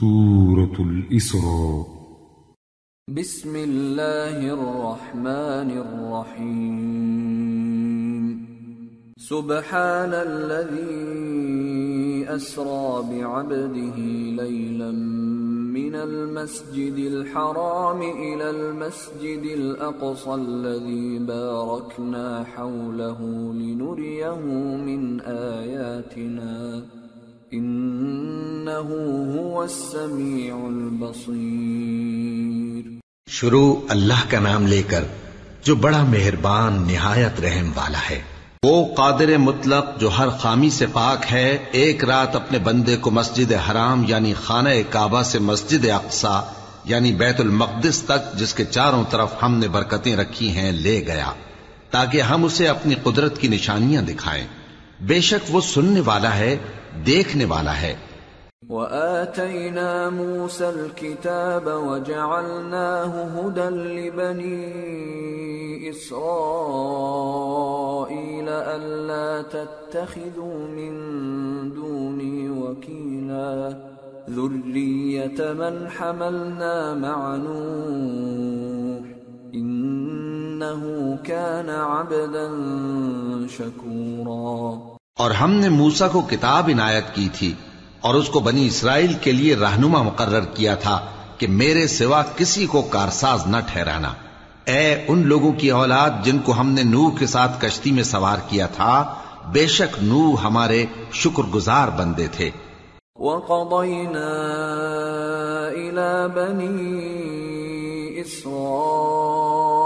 [0.00, 1.86] سورة الإسراء.
[3.08, 6.96] بسم الله الرحمن الرحيم.
[9.18, 11.04] سبحان الذي
[12.34, 13.96] أسرى بعبده
[14.42, 14.90] ليلا
[15.76, 23.20] من المسجد الحرام إلى المسجد الأقصى الذي باركنا حوله
[23.54, 24.34] لنريه
[24.76, 26.82] من آياتنا.
[27.54, 28.94] إنه
[29.34, 32.82] هو السميع البصير.
[33.30, 35.04] شروع اللہ کا نام لے کر
[35.64, 38.22] جو بڑا مہربان، نہایت رحم والا ہے۔
[38.62, 43.52] وہ قادر مطلق جو ہر خامی سے پاک ہے، ایک رات اپنے بندے کو مسجد
[43.70, 46.42] حرام یعنی خانہ کعبہ سے مسجد اقصا
[46.84, 51.32] یعنی بیت المقدس تک، جس کے چاروں طرف ہم نے برکتیں رکھی ہیں، لے گیا،
[51.90, 54.46] تاکہ ہم اسے اپنی قدرت کی نشانیاں دکھائیں۔
[55.08, 56.52] بے شک وہ سننے والا ہے
[57.06, 57.94] دیکھنے والا ہے
[58.70, 64.60] وآتينا موسى الكتاب وجعلناه هدى لبني
[65.90, 67.00] إسرائيل
[68.48, 70.92] ألا تتخذوا من
[71.74, 73.76] دوني وكيلا.
[74.30, 79.04] ذرية من حملنا مع نوح
[79.54, 80.82] إنه
[81.24, 82.48] كان عبدا
[83.48, 84.89] شكورا.
[85.20, 87.54] اور ہم نے موسا کو کتاب عنایت کی تھی
[88.00, 91.00] اور اس کو بنی اسرائیل کے لیے رہنما مقرر کیا تھا
[91.38, 94.12] کہ میرے سوا کسی کو کارساز نہ ٹھہرانا۔
[94.64, 98.38] اے ان لوگوں کی اولاد جن کو ہم نے نوح کے ساتھ کشتی میں سوار
[98.48, 99.14] کیا تھا،
[99.52, 102.50] بے شک نوح ہمارے شکر گزار بندے تھے۔
[103.16, 104.28] وقضينا
[105.72, 107.00] إلى بني
[108.22, 109.79] إسرائيل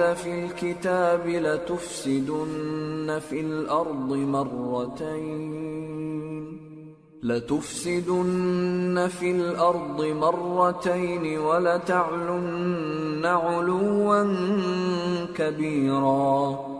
[0.00, 5.80] في الكتاب لتفسدن في الأرض مرتين.
[7.22, 14.24] لتفسدن في الأرض مرتين ولتعلن علوا
[15.36, 16.79] كبيرا.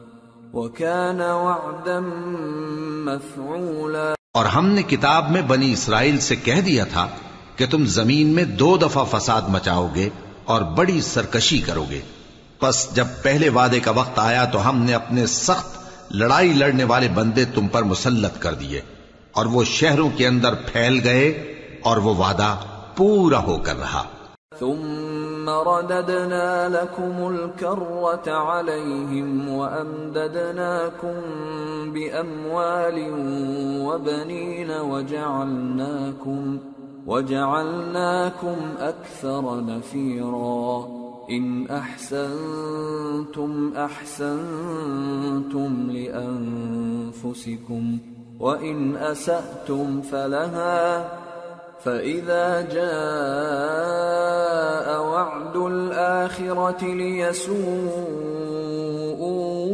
[0.53, 1.99] وكان وعدا
[3.05, 4.13] مفعولا.
[4.33, 7.07] اور ہم نے کتاب میں بنی اسرائیل سے کہہ دیا تھا
[7.55, 10.09] کہ تم زمین میں دو دفعہ فساد مچاؤ گے
[10.45, 12.01] اور بڑی سرکشی کرو گے۔
[12.59, 15.77] پس جب پہلے وعدے کا وقت آیا تو ہم نے اپنے سخت
[16.11, 18.81] لڑائی لڑنے والے بندے تم پر مسلط کر دیے
[19.31, 21.29] اور وہ شہروں کے اندر پھیل گئے
[21.83, 22.55] اور وہ وعدہ
[22.95, 24.03] پورا ہو کر رہا۔
[24.61, 31.15] ثم رددنا لكم الكرة عليهم وأمددناكم
[31.85, 33.11] بأموال
[33.85, 36.57] وبنين وجعلناكم
[37.07, 40.87] وجعلناكم أكثر نفيرا
[41.31, 47.97] إن أحسنتم أحسنتم لأنفسكم
[48.39, 51.09] وإن أسأتم فلها
[51.83, 52.87] فإذا جاء
[55.01, 58.21] وعد الآخرة ليسوءوا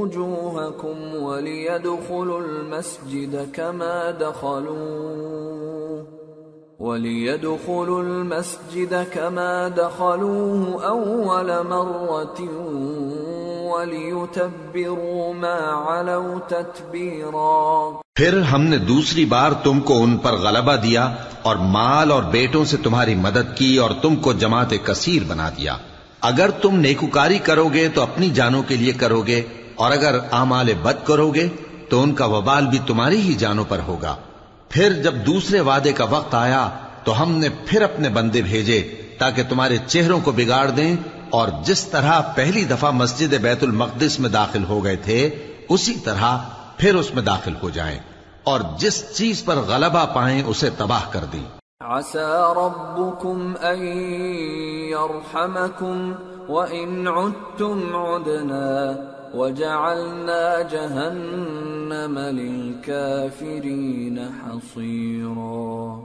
[0.01, 5.47] وجوهكم وليدخلوا المسجد كما دخلوه
[6.79, 12.37] وليدخلوا المسجد كما دخلوه أول مرة
[13.71, 15.57] وليتبروا ما
[15.93, 18.01] علوا تتبيرا.
[18.15, 22.65] پھر ہم نے دوسری بار تم کو ان پر غلبہ دیا اور مال اور بیٹوں
[22.65, 25.77] سے تمہاری مدد کی اور تم کو جماعت کثیر بنا دیا۔
[26.21, 29.41] اگر تم نیکوکاری کرو گے تو اپنی جانوں کے لیے کرو گے
[29.75, 31.47] اور اگر اعمال بد کرو گے
[31.89, 34.15] تو ان کا وبال بھی تمہاری ہی جانوں پر ہوگا۔
[34.69, 36.69] پھر جب دوسرے وعدے کا وقت آیا
[37.03, 38.81] تو ہم نے پھر اپنے بندے بھیجے
[39.17, 40.95] تاکہ تمہارے چہروں کو بگاڑ دیں
[41.29, 45.35] اور جس طرح پہلی دفعہ مسجد بیت المقدس میں داخل ہو گئے تھے
[45.69, 46.37] اسی طرح
[46.77, 47.99] پھر اس میں داخل ہو جائیں
[48.43, 51.43] اور جس چیز پر غلبہ پائیں اسے تباہ کر دیں۔
[51.81, 54.09] عسى ربكم أن
[54.89, 56.13] يرحمكم
[56.49, 58.93] وإن عدتم عدنا
[59.33, 66.01] وجعلنا جهنم للكافرين حصيرا۔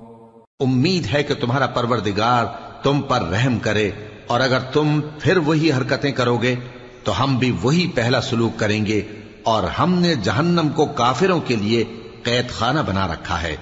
[0.60, 2.44] امید ہے کہ تمہارا پروردگار
[2.82, 3.90] تم پر رحم کرے
[4.32, 6.54] اور اگر تم پھر وہی حرکتیں کرو گے،
[7.04, 9.02] تو ہم بھی وہی پہلا سلوک کریں گے
[9.42, 11.84] اور ہم نے جہنم کو کافروں کے لیے
[12.22, 13.56] قید خانہ بنا رکھا ہے۔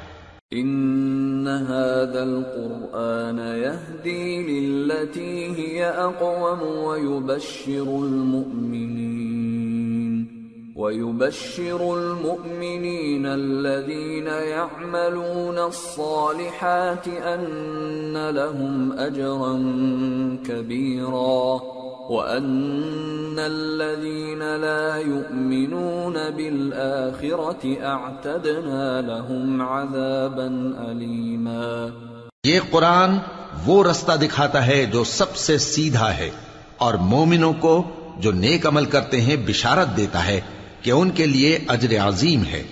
[0.51, 9.50] ان هذا القرآن يهدي للتي هي أقوم ويبشر المؤمنين۔
[10.81, 19.55] ويبشر المؤمنين الذين يعملون الصالحات أن لهم أجرا
[20.47, 21.61] كبيرا
[22.11, 30.49] وأن الذين لا يؤمنون بالآخرة أعتدنا لهم عذابا
[30.87, 31.89] أليما
[32.45, 33.19] یہ قرآن
[33.67, 36.31] وہ رستہ دکھاتا ہے جو سب سے سیدھا ہے
[36.77, 37.83] اور مومنوں کو
[38.19, 40.41] جو نیک عمل کرتے ہیں بشارت دیتا ہے۔
[40.83, 42.63] کہ ان کے لیے اجر عظیم ہے۔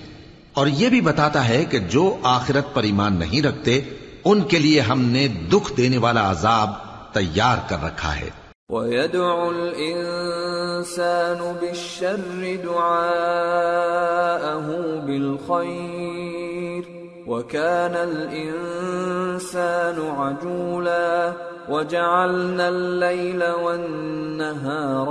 [0.54, 3.80] اور یہ بھی بتاتا ہے کہ جو آخرت پر ایمان نہیں رکھتے،
[4.24, 6.70] ان کے لیے ہم نے دکھ دینے والا عذاب
[7.14, 8.30] تیار کر رکھا ہے۔
[8.72, 14.70] ويدعو الإنسان بالشر دعاءه
[15.06, 16.82] بالخير
[17.26, 21.32] وكان الإنسان عجولا
[21.68, 25.08] وجعلنا الليل والنهار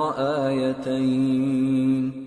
[0.48, 2.27] آيتين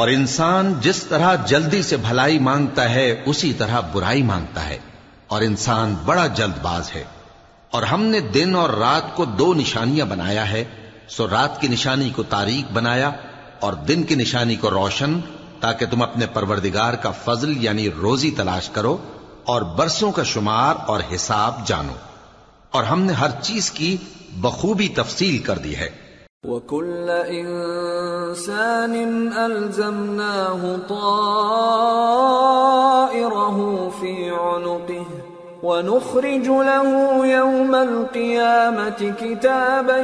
[0.00, 4.78] اور انسان جس طرح جلدی سے بھلائی مانگتا ہے، اسی طرح برائی مانگتا ہے۔
[5.26, 7.04] اور انسان بڑا جلد باز ہے۔
[7.70, 10.64] اور ہم نے دن اور رات کو دو نشانیاں بنایا ہے۔
[11.08, 13.10] سو رات کی نشانی کو تاریخ بنایا
[13.60, 15.20] اور دن کی نشانی کو روشن،
[15.60, 18.96] تاکہ تم اپنے پروردگار کا فضل یعنی روزی تلاش کرو
[19.44, 21.94] اور برسوں کا شمار اور حساب جانو۔
[22.70, 23.96] اور ہم نے ہر چیز کی
[24.32, 26.09] بخوبی تفصیل کر دی ہے۔
[26.48, 31.10] وَكُلَّ إِنسَانٍ أَلْزَمْنَاهُ طَائِرَهُ
[34.00, 35.04] فِي عُنُقِهِ
[35.62, 39.96] ونخرج له يوم القيامة كتابا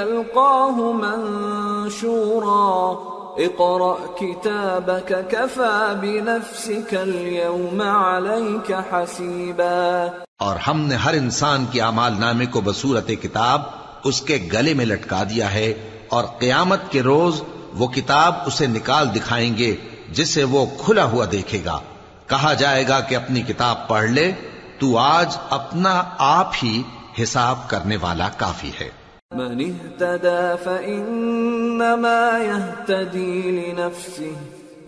[0.00, 2.98] يلقاه منشورا.
[3.38, 10.10] اقرأ كتابك كفى بنفسك اليوم عليك حسيبا.
[10.38, 14.86] اور ہم نے ہر انسان کی اعمال نامے کو بصورت کتاب اس کے گلے میں
[14.86, 15.72] لٹکا دیا ہے
[16.08, 17.42] اور قیامت کے روز
[17.74, 19.76] وہ کتاب اسے نکال دکھائیں گے
[20.10, 21.78] جسے وہ کھلا ہوا دیکھے گا۔
[22.26, 24.32] کہا جائے گا کہ اپنی کتاب پڑھ لے،
[24.78, 26.82] تو آج اپنا آپ ہی
[27.22, 28.88] حساب کرنے والا کافی ہے۔
[29.34, 34.32] من اهتدى فإنما يهتدي لنفسه،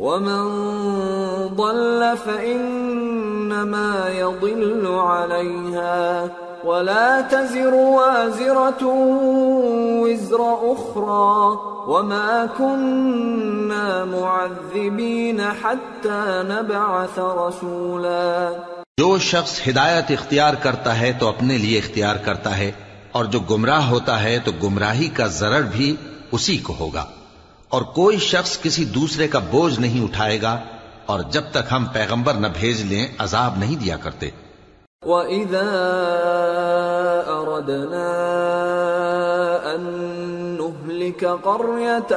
[0.00, 0.66] ومن
[1.56, 6.26] ضل فإنما يضل عليها۔
[6.64, 8.86] ولا تزر وازرة
[10.02, 11.56] وزر أخرى
[11.86, 18.50] وما كنا معذبين حتى نبعث رسولا.
[18.98, 22.72] جو شخص ہدایت اختیار کرتا ہے تو اپنے لیے اختیار کرتا ہے،
[23.12, 25.96] اور جو گمراہ ہوتا ہے تو گمراہی کا ضرر بھی
[26.32, 27.04] اسی کو ہوگا۔
[27.68, 30.58] اور کوئی شخص کسی دوسرے کا بوجھ نہیں اٹھائے گا،
[31.06, 34.30] اور جب تک ہم پیغمبر نہ بھیج لیں، عذاب نہیں دیا کرتے۔
[35.06, 35.70] وَإِذَا
[37.30, 38.10] أَرَدْنَا
[39.74, 39.82] أَن
[40.58, 42.12] نُهْلِكَ قَرْيَةً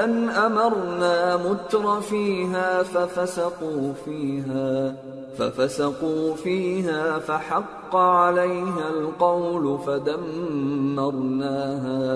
[0.46, 4.96] أَمَرْنَا مُتْرَ فِيهَا فَفَسَقُوا فِيهَا
[5.40, 11.00] ففسقوا فيها فحق عليها القول فدمرناها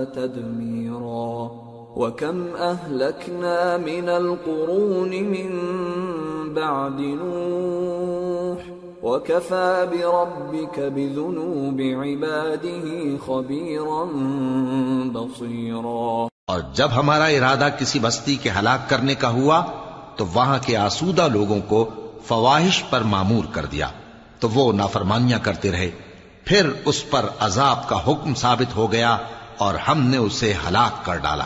[0.03, 1.51] تدميرا.
[1.95, 5.59] وكم أهلكنا من القرون من
[6.53, 8.71] بعد نوح
[9.03, 12.87] وكفى بربك بذنوب عباده
[13.25, 14.03] خبيرا
[15.05, 19.63] بصيرا اور جب ہمارا ارادہ کسی بستی کے ہلاک کرنے کا ہوا،
[20.15, 21.89] تو وہاں کے آسودہ لوگوں کو
[22.27, 23.87] فواہش پر معمور کر دیا۔
[24.39, 25.91] تو وہ نافرمانیاں کرتے رہے۔
[26.45, 29.17] پھر اس پر عذاب کا حکم ثابت ہو گیا
[29.57, 31.45] اور ہم نے اسے ہلاک کر ڈالا۔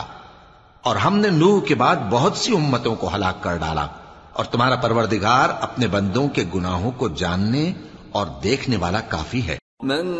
[0.82, 3.86] اور ہم نے نوح کے بعد بہت سی امتوں کو ہلاک کر ڈالا
[4.32, 7.72] اور تمہارا پروردگار اپنے بندوں کے گناہوں کو جاننے
[8.12, 10.14] اور دیکھنے والا کافی ہے۔ من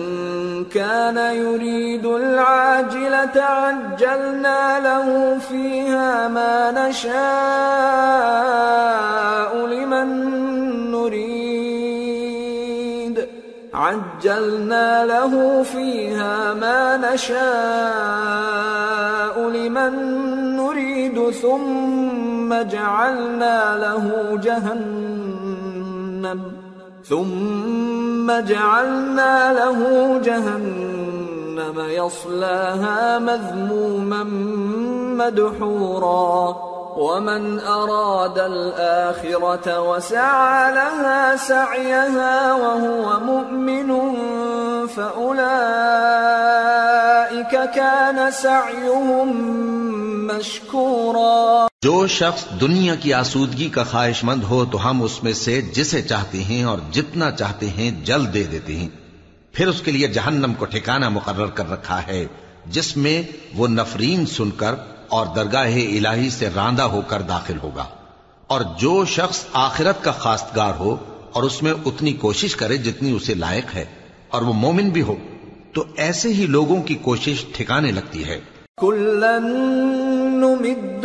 [0.64, 7.08] كان يريد العاجلة عجلنا له فيها ما نشاء
[9.66, 10.37] لمن
[14.18, 17.38] عجلنا له فيها ما نشاء
[19.48, 19.92] لمن
[20.56, 26.40] نريد ثم جعلنا له جهنم
[27.04, 29.80] ثم جعلنا له
[30.24, 34.24] جهنم يصلاها مذموما
[35.18, 36.56] مدحورا
[36.98, 43.92] ومن أراد الآخرة وسعى لها سعيها وهو مؤمن
[44.86, 45.44] فأولئك
[47.74, 49.28] كان سعيهم
[50.26, 55.62] مشكورا جو شخص دنیا کی آسودگی کا خواہش مند ہو تو ہم اس میں سے
[55.62, 58.88] جسے چاہتے ہیں اور جتنا چاہتے ہیں جلد دے دیتے ہیں۔
[59.52, 62.26] پھر اس کے لیے جہنم کو ٹھکانہ مقرر کر رکھا ہے،
[62.66, 63.22] جس میں
[63.54, 64.74] وہ نفرین سن کر
[65.08, 67.84] اور درگاہ الہی سے راندہ ہو کر داخل ہوگا۔
[68.46, 70.96] اور جو شخص آخرت کا خاستگار ہو
[71.32, 73.84] اور اس میں اتنی کوشش کرے جتنی اسے لائق ہے
[74.28, 75.14] اور وہ مومن بھی ہو،
[75.72, 78.40] تو ایسے ہی لوگوں کی کوشش ٹھکانے لگتی ہے۔
[78.80, 79.46] کلن
[80.40, 81.04] نمد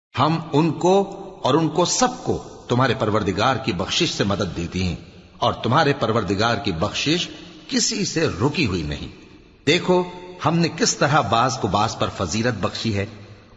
[0.19, 0.93] ہم ان کو
[1.43, 4.95] اور ان کو سب کو تمہارے پروردگار کی بخشش سے مدد دیتی ہیں
[5.37, 7.29] اور تمہارے پروردگار کی بخشش
[7.67, 9.07] کسی سے رکی ہوئی نہیں۔
[9.67, 10.03] دیکھو،
[10.45, 13.05] ہم نے کس طرح باز کو باز پر فضیلت بخشی ہے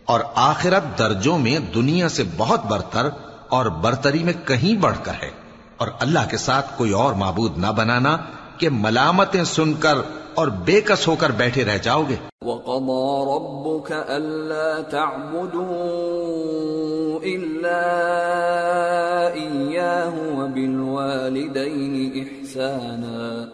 [0.04, 3.08] اور آخرت درجوں میں دنیا سے بہت برتر
[3.48, 5.30] اور برتری میں کہیں بڑھ کر ہے
[5.76, 8.16] اور اللہ کے ساتھ کوئی اور معبود نہ بنانا
[8.58, 9.94] کہ ملامتیں سن کر
[10.34, 15.70] اور بے کس ہو کر بیٹھے رہ جاؤ گے۔ وَقَضَى رَبُّكَ أَلَّا تَعْبُدُوا
[17.20, 17.90] إِلَّا
[19.32, 23.53] إِيَّاهُ وَبِالْوَالِدَيْنِ إِحْسَانًا۔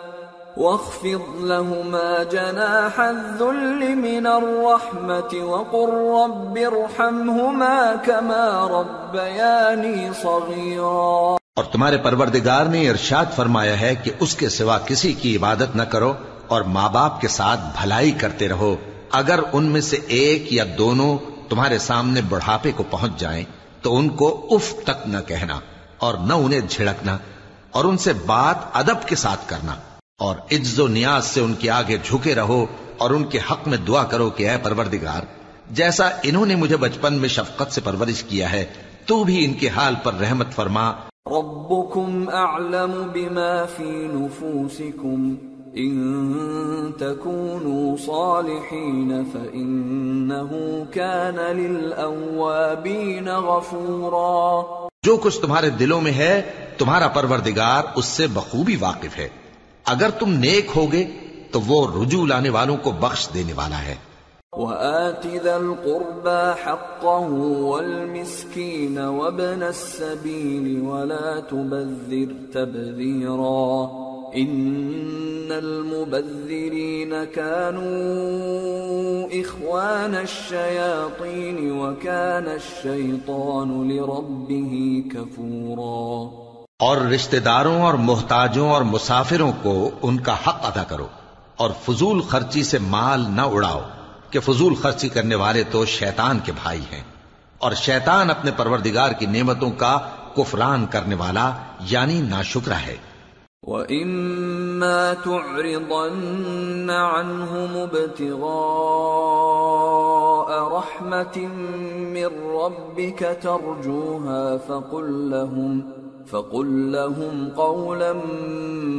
[0.57, 12.65] واخفض لهما جناح الذل من الرحمة وقل رب ارحمهما كما ربياني صغيرا۔ اور تمہارے پروردگار
[12.65, 16.13] نے ارشاد فرمایا ہے کہ اس کے سوا کسی کی عبادت نہ کرو
[16.47, 18.75] اور ماں باپ کے ساتھ بھلائی کرتے رہو۔
[19.11, 21.17] اگر ان میں سے ایک یا دونوں
[21.49, 23.43] تمہارے سامنے بڑھاپے کو پہنچ جائیں
[23.81, 25.59] تو ان کو اف تک نہ کہنا
[25.97, 27.17] اور نہ انہیں جھڑکنا
[27.71, 29.75] اور ان سے بات ادب کے ساتھ کرنا۔
[30.21, 32.65] اور عز و نیاز سے ان کے آگے جھکے رہو
[32.97, 35.21] اور ان کے حق میں دعا کرو کہ اے پروردگار
[35.71, 38.65] جیسا انہوں نے مجھے بچپن میں شفقت سے پرورش کیا ہے
[39.05, 40.91] تو بھی ان کے حال پر رحمت فرما۔
[41.25, 45.35] ربكم أعلم بما في نفوسكم
[45.75, 46.33] إن
[46.91, 50.57] تكونوا صالحين فإنه
[50.91, 54.61] كان للأوابين غفورا۔
[55.03, 56.41] جو کچھ تمہارے دلوں میں ہے
[56.77, 59.29] تمہارا پروردگار اس سے بخوبی واقف ہے۔
[59.85, 61.05] اگر تم نیک ہوگے
[61.51, 63.95] تو وہ رجوع لانے والوں کو بخش دینے والا ہے۔
[64.57, 67.29] وآت ذا القربى حقه
[67.61, 73.87] والمسكين وابن السبيل ولا تبذر تبذيرا
[74.35, 78.01] إن المبذرين كانوا
[79.41, 86.41] إخوان الشياطين وكان الشيطان لربه كفورا
[86.81, 91.07] اور رشتہ داروں اور محتاجوں اور مسافروں کو ان کا حق ادا کرو
[91.55, 93.81] اور فضول خرچی سے مال نہ اڑاؤ
[94.29, 97.03] کہ فضول خرچی کرنے والے تو شیطان کے بھائی ہیں
[97.57, 99.99] اور شیطان اپنے پروردگار کی نعمتوں کا
[100.35, 102.97] کفران کرنے والا یعنی ناشکرا ہے۔
[103.67, 108.41] وَإِمَّا تُعْرِضَنَّ عَنْهُمُ ابْتِغَاءَ
[110.77, 111.37] رَحْمَةٍ
[112.17, 112.29] مِّن
[112.61, 118.13] رَّبِّكَ تَرْجُوهَا فَقُل لَّهُمْ فَقُل لَّهُمْ قَوْلًا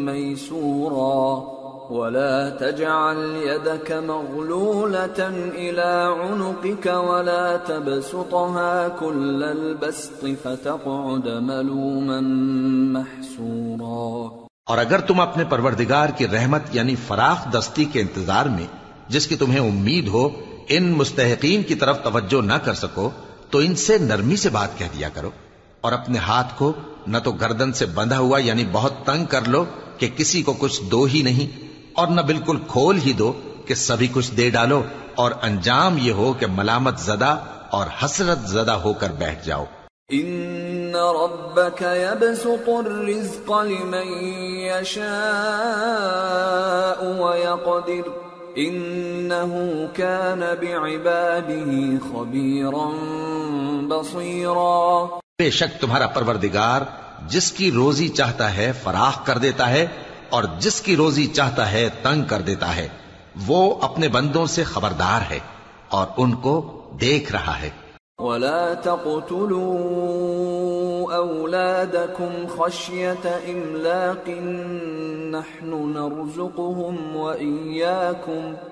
[0.04, 12.20] مَّيْسُورًا ولا تجعل يدك مغلولة إلى عنقك ولا تبسطها كل البسط فتقعد ملوما
[12.92, 14.28] محسورا
[14.66, 18.66] اور اگر تم اپنے پروردگار کی رحمت یعنی فراخ دستی کے انتظار میں،
[19.08, 20.28] جس کی تمہیں امید ہو،
[20.68, 23.10] ان مستحقین کی طرف توجہ نہ کر سکو،
[23.50, 25.30] تو ان سے نرمی سے بات کہہ دیا کرو
[25.80, 26.72] اور اپنے ہاتھ کو
[27.06, 29.64] نہ تو گردن سے بندھا ہوا یعنی بہت تنگ کر لو
[29.98, 33.32] کہ کسی کو کچھ دو ہی نہیں اور نہ بالکل کھول ہی دو
[33.66, 34.82] کہ سبھی کچھ دے ڈالو
[35.14, 37.38] اور انجام یہ ہو کہ ملامت زدہ
[37.70, 39.64] اور حسرت زدہ ہو کر بیٹھ جاؤ۔
[40.08, 44.08] ان ربك يبسط الرزق لمن
[44.54, 45.02] يشاء
[47.20, 48.08] ويقدر
[48.56, 52.88] انه كان بعباده خبيرا
[53.88, 56.80] بصيرا بے شک تمہارا پروردگار
[57.28, 59.86] جس کی روزی چاہتا ہے فراخ کر دیتا ہے
[60.30, 62.88] اور جس کی روزی چاہتا ہے تنگ کر دیتا ہے،
[63.46, 65.38] وہ اپنے بندوں سے خبردار ہے
[65.88, 67.70] اور ان کو دیکھ رہا ہے۔
[68.18, 69.82] ولا تقتلوا
[71.14, 74.28] اولادكم خشيه املاق
[75.34, 78.71] نحن نرزقهم واياكم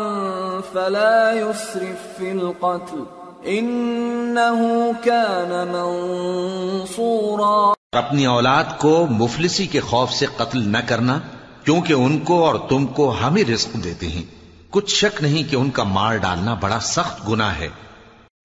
[0.73, 3.03] فلا يسرف في القتل
[3.43, 11.19] انه كان منصورا اپنی اولاد کو مفلسی کے خوف سے قتل نہ کرنا،
[11.63, 14.23] کیونکہ ان کو اور تم کو ہم ہی رزق دیتے ہیں۔
[14.69, 17.69] کچھ شک نہیں کہ ان کا مار ڈالنا بڑا سخت گناہ ہے۔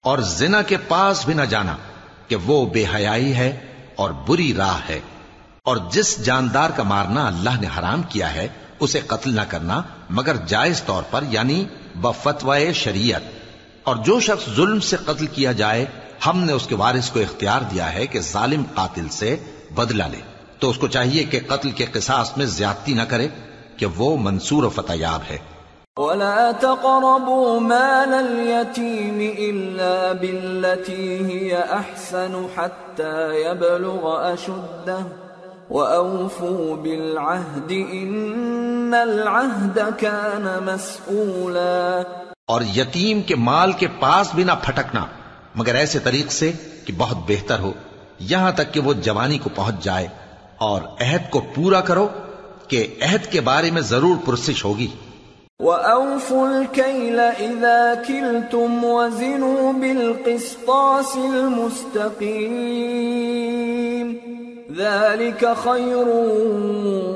[0.03, 1.75] اور زنا کے پاس بھی نہ جانا۔
[2.33, 3.59] کہ وہ بے حیائی ہے
[3.95, 4.99] اور بری راہ ہے۔
[5.63, 8.47] اور جس جاندار کا مارنا اللہ نے حرام کیا ہے،
[8.79, 13.21] اسے قتل نہ کرنا، مگر جائز طور پر یعنی بفتوائے شریعت۔
[13.83, 15.85] اور جو شخص ظلم سے قتل کیا جائے،
[16.27, 19.37] ہم نے اس کے وارث کو اختیار دیا ہے کہ ظالم قاتل سے
[19.75, 20.19] بدلہ لے۔
[20.59, 23.27] تو اس کو چاہیے کہ قتل کے قصاص میں زیادتی نہ کرے،
[23.77, 25.37] کہ وہ منصور و فتح یاب ہے۔
[25.97, 35.03] ولا تقربوا مال اليتيم إلا بالتي هي أحسن حتى يبلغ أشده
[35.69, 42.01] وأوفوا بالعهد إن العهد كان مسؤولا
[42.47, 45.05] اور یتیم کے مال کے پاس بھی نہ پھٹکنا،
[45.55, 46.51] مگر ایسے طریق سے
[46.85, 47.71] کہ بہت بہتر ہو،
[48.19, 50.07] یہاں تک کہ وہ جوانی کو پہنچ جائے
[50.57, 52.07] اور عہد کو پورا کرو
[52.67, 54.91] کہ عہد کے بارے میں ضرور پرسش ہوگی۔
[55.59, 62.03] وَأَوْفُوا الْكَيْلَ إِذَا كِلْتُمْ وَزِنُوا بِالْقِسْطَاسِ الْمُسْتَقِيمِ
[64.77, 66.07] ذَلِكَ خَيْرٌ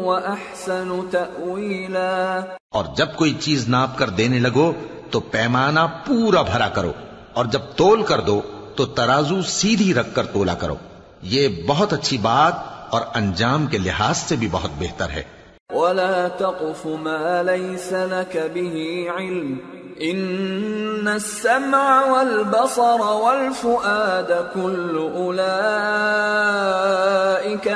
[0.05, 4.71] وَأَحْسَنُ تَأْوِيلًا اور جب کوئی چیز ناپ کر دینے لگو
[5.11, 6.91] تو پیمانہ پورا بھرا کرو
[7.33, 8.41] اور جب تول کر دو
[8.75, 10.75] تو ترازو سیدھی رکھ کر تولا کرو۔
[11.21, 12.53] یہ بہت اچھی بات
[12.89, 15.36] اور انجام کے لحاظ سے بھی بہت بہتر ہے۔
[15.73, 19.57] ولا تقف ما ليس لك به علم
[20.01, 25.43] ان السمع والبصر والفؤاد كل اولئك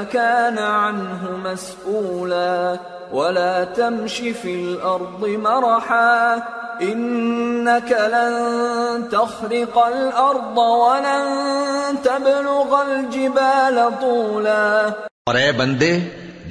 [0.08, 2.80] كان عنه مسؤولا
[3.14, 6.44] ولا تمش في الأرض مرحا
[6.82, 11.26] انك لن تخرق الأرض ولن
[12.04, 14.94] تبلغ الجبال طولا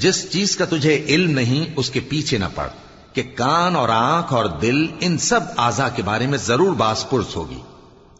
[0.00, 2.66] جس چیز کا تجھے علم نہیں، اس کے پیچھے نہ پڑ،
[3.12, 7.36] کہ کان اور آنکھ اور دل ان سب آزا کے بارے میں ضرور باس پرس
[7.36, 7.60] ہوگی۔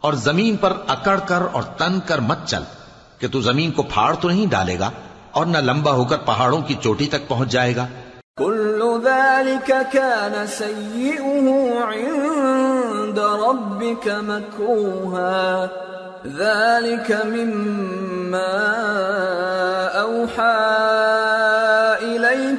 [0.01, 2.63] اور زمین پر اکڑ کر اور تن کر مت چل،
[3.19, 4.89] کہ تو زمین کو پھاڑ تو نہیں ڈالے گا
[5.31, 7.87] اور نہ لمبا ہو کر پہاڑوں کی چوٹی تک پہنچ جائے گا۔
[8.37, 11.49] كل ذلك كان سيئه
[11.81, 15.65] عند ربك مكروها
[16.37, 18.57] ذلك مما
[20.01, 21.20] أوحى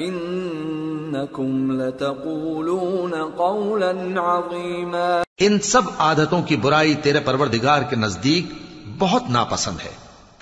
[0.00, 5.22] إنكم لتقولون قولا عظيما.
[5.38, 8.52] ان سب عادتوں کی برائی تیرے پروردگار کے نزدیک
[8.98, 9.90] بہت ناپسند ہے.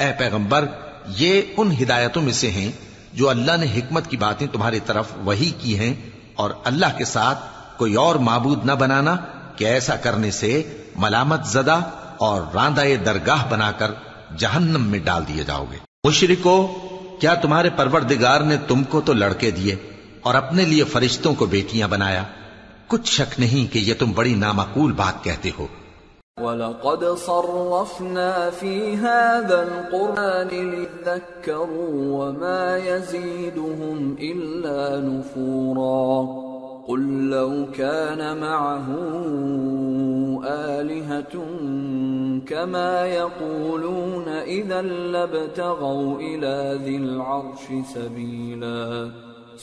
[0.04, 0.64] اے پیغمبر
[1.08, 2.72] یہ ان ہدایتوں میں سے ہیں
[3.12, 5.94] جو اللہ نے حکمت کی باتیں تمہاری طرف وہی کی ہیں
[6.34, 7.38] اور اللہ کے ساتھ
[7.78, 9.16] کوئی اور معبود نہ بنانا
[9.56, 11.80] کہ ایسا کرنے سے ملامت زدہ
[12.16, 13.90] اور راندہ درگاہ بنا کر
[14.36, 16.76] جہنم میں ڈال دیے جاؤ گے۔ مشرکو
[17.18, 19.76] کیا تمہارے پروردگار نے تم کو تو لڑکے دیے
[20.22, 22.22] اور اپنے لیے فرشتوں کو بیٹیاں بنایا؟
[22.88, 25.66] کچھ شک نہیں کہ یہ تم بڑی نامعقول بات کہتے ہو۔
[26.36, 36.48] وَلَقَدْ صَرَّفْنَا فِي هَذَا الْقُرْآنِ لِلذَّكَّرُوا وَمَا يَزِيدُهُمْ إِلَّا نُفُورًا
[36.86, 37.00] قُلْ
[37.30, 38.88] لَوْ كَانَ مَعَهُ
[40.78, 41.34] آلِهَةٌ
[42.46, 44.17] كَمَا يَقُولُونَ
[44.48, 49.08] إِذًا لَابْتَغَوْا إِلَى ذِي الْعَرْشِ سَبِيلًا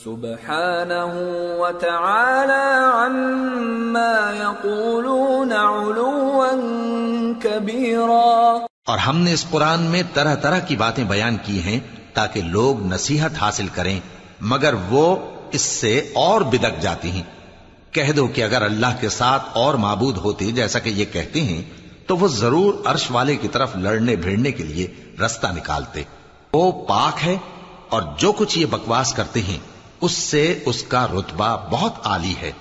[0.03, 1.13] سبحانه
[1.59, 6.49] وتعالى عما يقولون علوا
[7.41, 11.79] كبيرا اور ہم نے اس قرآن میں طرح طرح کی باتیں بیان کی ہیں
[12.13, 13.99] تاکہ لوگ نصیحت حاصل کریں،
[14.41, 15.15] مگر وہ
[15.51, 17.23] اس سے اور بدک جاتی ہیں۔
[17.91, 21.84] کہہ دو کہ اگر اللہ کے ساتھ اور معبود ہوتے جیسا کہ یہ کہتے ہیں
[22.07, 24.87] تو وہ ضرور عرش والے کی طرف لڑنے بھیڑنے کے لیے
[25.25, 26.03] رستہ نکالتے۔
[26.53, 27.37] وہ پاک ہے
[27.89, 29.57] اور جو کچھ یہ بکواس کرتے ہیں،
[30.01, 32.51] اس سے اس کا رتبہ بہت عالی ہے۔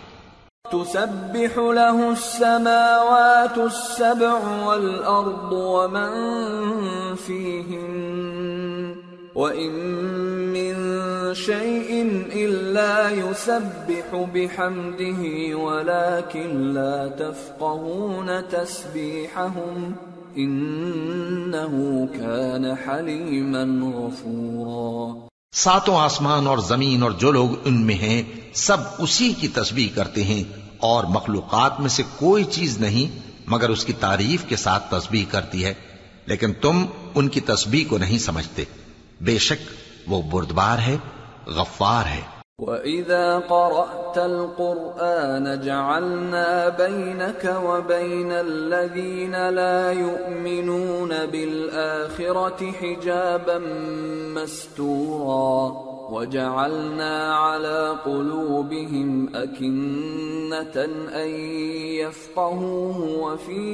[0.72, 4.32] تسبح له السماوات السبع
[4.64, 6.10] والأرض ومن
[7.26, 9.03] فيهن۔
[9.34, 9.72] وإن
[10.52, 11.90] من شيء
[12.32, 19.92] إلا يسبح بحمده ولكن لا تفقهون تسبيحهم
[20.36, 23.64] إنه كان حليما
[23.96, 28.22] غفورا ساتوں آسمان اور زمین اور جو لوگ ان میں ہیں،
[28.54, 30.42] سب اسی کی تسبیح کرتے ہیں
[30.78, 35.64] اور مخلوقات میں سے کوئی چیز نہیں، مگر اس کی تعریف کے ساتھ تسبیح کرتی
[35.64, 35.74] ہے،
[36.26, 38.64] لیکن تم ان کی تسبیح کو نہیں سمجھتے۔
[39.20, 39.70] بے شک
[40.06, 40.96] وہ بردبار ہے
[41.46, 42.20] غفار ہے۔
[42.58, 53.58] وَإِذَا قَرَأْتَ الْقُرْآنَ جَعَلْنَا بَيْنَكَ وَبَيْنَ الَّذِينَ لَا يُؤْمِنُونَ بِالْآخِرَةِ حِجَابًا
[54.34, 61.28] مَسْتُورًا۔ وجعلنا على قلوبهم أكنة أن
[62.00, 63.64] يفقهوه وفي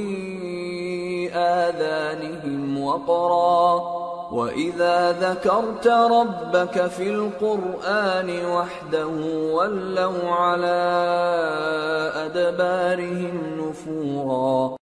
[1.35, 4.01] آذانهم وقرا.
[4.33, 9.09] وإذا ذكرت ربك في القرآن وحده
[9.53, 10.81] ولوا على
[12.15, 14.77] أدبارهم نفورا.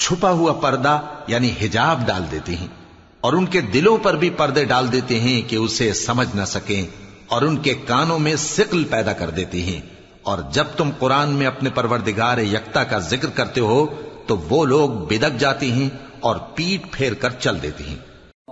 [0.00, 2.68] چھپا ہوا پردہ یعنی حجاب ڈال دیتے ہیں
[3.20, 6.82] اور ان کے دلوں پر بھی پردے ڈال دیتے ہیں کہ اسے سمجھ نہ سکیں
[7.28, 9.80] اور ان کے کانوں میں سقل پیدا کر دیتے ہیں
[10.22, 13.86] اور جب تم قرآن میں اپنے پروردگار یکتا کا ذکر کرتے ہو
[14.26, 15.88] تو وہ لوگ بدک جاتے ہیں
[16.20, 17.96] اور پیٹ پھیر کر چل دیتے ہیں۔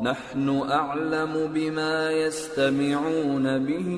[0.00, 3.96] نحن اعلم بما يستمعون به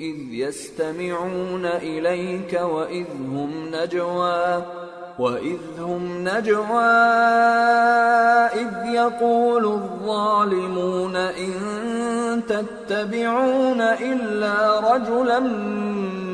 [0.00, 4.62] اذ يستمعون اليك واذ هم نجوى
[5.22, 6.92] وإذ هم نجوى
[8.54, 11.52] إذ يقول الظالمون إن
[12.48, 15.40] تتبعون إلا رجلا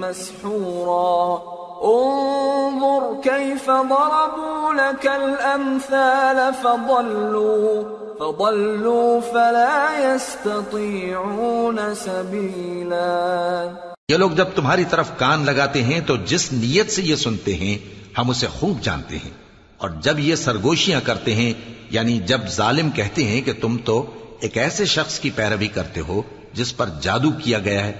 [0.00, 1.42] مسحورا
[1.84, 7.82] انظر كيف ضربوا لك الأمثال فضلوا
[8.20, 13.70] فضلوا فلا يستطيعون سبيلا
[14.10, 17.76] يا لوگ جب تمہاری طرف کان لگاتے ہیں تو جس نیت سے یہ سنتے ہیں
[18.18, 19.30] ہم اسے خوب جانتے ہیں۔
[19.78, 21.52] اور جب یہ سرگوشیاں کرتے ہیں
[21.90, 26.22] یعنی جب ظالم کہتے ہیں کہ تم تو ایک ایسے شخص کی پیروی کرتے ہو
[26.52, 27.92] جس پر جادو کیا گیا ہے،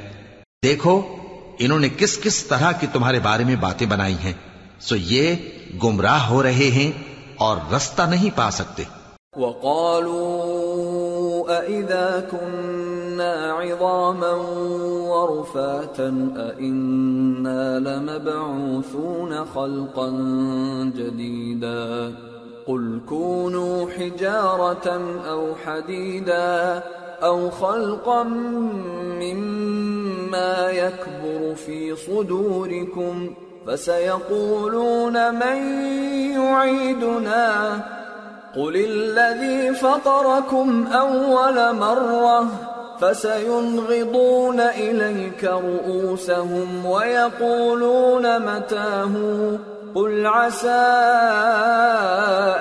[0.64, 1.02] دیکھو،
[1.58, 4.32] انہوں نے کس کس طرح کی تمہارے بارے میں باتیں بنائی ہیں۔
[4.80, 5.34] سو یہ
[5.82, 7.02] گمراہ ہو رہے ہیں
[7.36, 8.82] اور رستہ نہیں پا سکتے۔
[9.36, 12.87] وقالوا أئذا كنا
[13.20, 14.32] عظاما
[15.10, 20.10] ورفاتا أئنا لمبعوثون خلقا
[20.96, 22.14] جديدا
[22.66, 26.82] قل كونوا حجارة أو حديدا
[27.22, 28.22] أو خلقا
[29.22, 33.34] مما يكبر في صدوركم
[33.66, 35.82] فسيقولون من
[36.32, 37.80] يعيدنا
[38.56, 42.46] قل الذي فطركم أول مرة
[43.00, 49.12] فسينغضون إليك رؤوسهم ويقولون متاه؟
[49.94, 50.86] قل عسى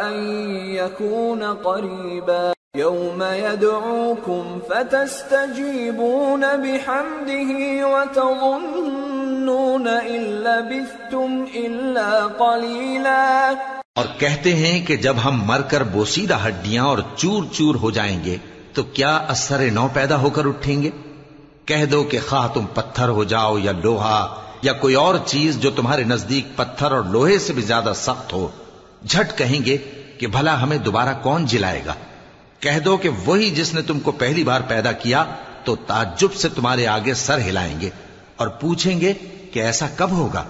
[0.01, 0.25] أن
[0.65, 2.53] يكون قريبا.
[2.75, 13.53] يوم يدعوكم فتستجيبون بحمده وتظنون إن لبثتم إلا قليلا.
[13.95, 18.23] اور کہتے ہیں کہ جب ہم مر کر بوسیدہ ہڈیاں اور چور چور ہو جائیں
[18.23, 18.37] گے
[18.77, 20.89] تو کیا اثر نو پیدا ہو کر اٹھیں گے؟
[21.65, 25.71] کہہ دو کہ خواہ تم پتھر ہو جاؤ یا لوہا یا کوئی اور چیز جو
[25.71, 28.47] تمہارے نزدیک پتھر اور لوہے سے بھی زیادہ سخت ہو،
[29.07, 29.77] جھٹ کہیں گے
[30.17, 31.93] کہ بھلا ہمیں دوبارہ کون جلائے گا؟
[32.59, 35.23] کہہ دو کہ وہی جس نے تم کو پہلی بار پیدا کیا
[35.63, 37.89] تو تعجب سے تمہارے آگے سر ہلائیں گے
[38.35, 39.13] اور پوچھیں گے
[39.51, 40.43] کہ ایسا کب ہوگا؟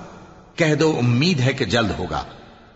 [0.56, 2.24] کہہ دو امید ہے کہ جلد ہوگا۔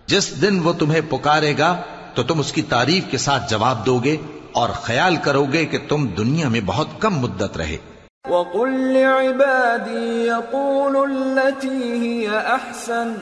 [0.06, 1.82] جس دن وہ تمہیں پکارے گا
[2.14, 4.18] تو تم اس کی تعریف کے ساتھ جواب دو گے
[4.54, 7.78] اور خیال کرو گے کہ تم دنیا میں بہت کم مدت رہے
[8.30, 13.14] وقل لعبادي يقولوا التي هي احسن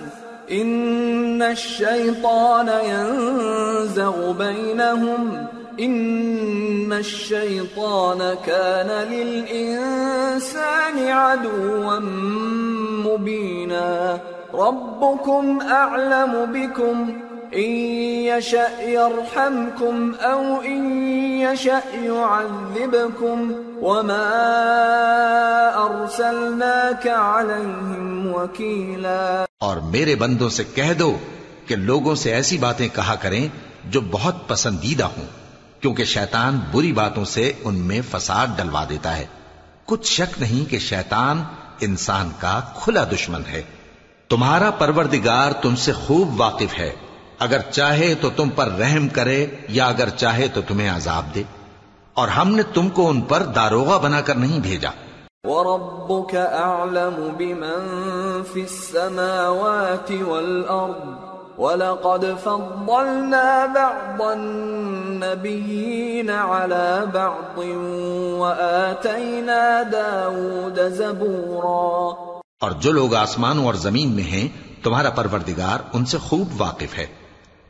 [0.52, 5.48] ان الشيطان ينزغ بينهم
[5.80, 12.00] ان الشيطان كان للانسان عدوا
[13.06, 14.20] مبينا.
[14.54, 17.72] ربكم اعلم بكم ان
[18.38, 21.02] يشأ يرحمكم او ان
[21.42, 24.30] يشأ يعذبكم وما
[25.76, 31.18] ارسلناك عليهم وكيلا اور میرے بندوں سے کہہ دو
[31.66, 33.48] کہ لوگوں سے ایسی باتیں کہا کریں
[33.86, 35.26] جو بہت پسندیدہ ہوں،
[35.82, 39.26] کیونکہ شیطان بری باتوں سے ان میں فساد ڈلوا دیتا ہے۔
[39.86, 41.44] کچھ شک نہیں کہ شیطان
[41.82, 43.62] انسان کا کھلا دشمن ہے۔
[44.30, 46.92] تمہارا پروردگار تم سے خوب واقف ہے۔
[47.40, 51.44] اگر چاہے تو تم پر رحم کرے یا اگر چاہے تو تمہیں عذاب دے۔
[52.14, 54.90] اور ہم نے تم کو ان پر داروغہ بنا کر نہیں بھیجا۔
[55.44, 61.10] وَرَبُّكَ أَعْلَمُ بِمَن فِي السَّمَاوَاتِ وَالْأَرْضِ
[61.58, 67.64] وَلَقَدْ فَضَّلْنَا بَعْضَ النَّبِيِّينَ عَلَى بَعْضٍ
[68.40, 74.48] وَآتَيْنَا دَاوُودَ زَبُورًا۔ اور جو لوگ آسمانوں اور زمین میں ہیں
[74.84, 77.06] تمہارا پروردگار ان سے خوب واقف ہے۔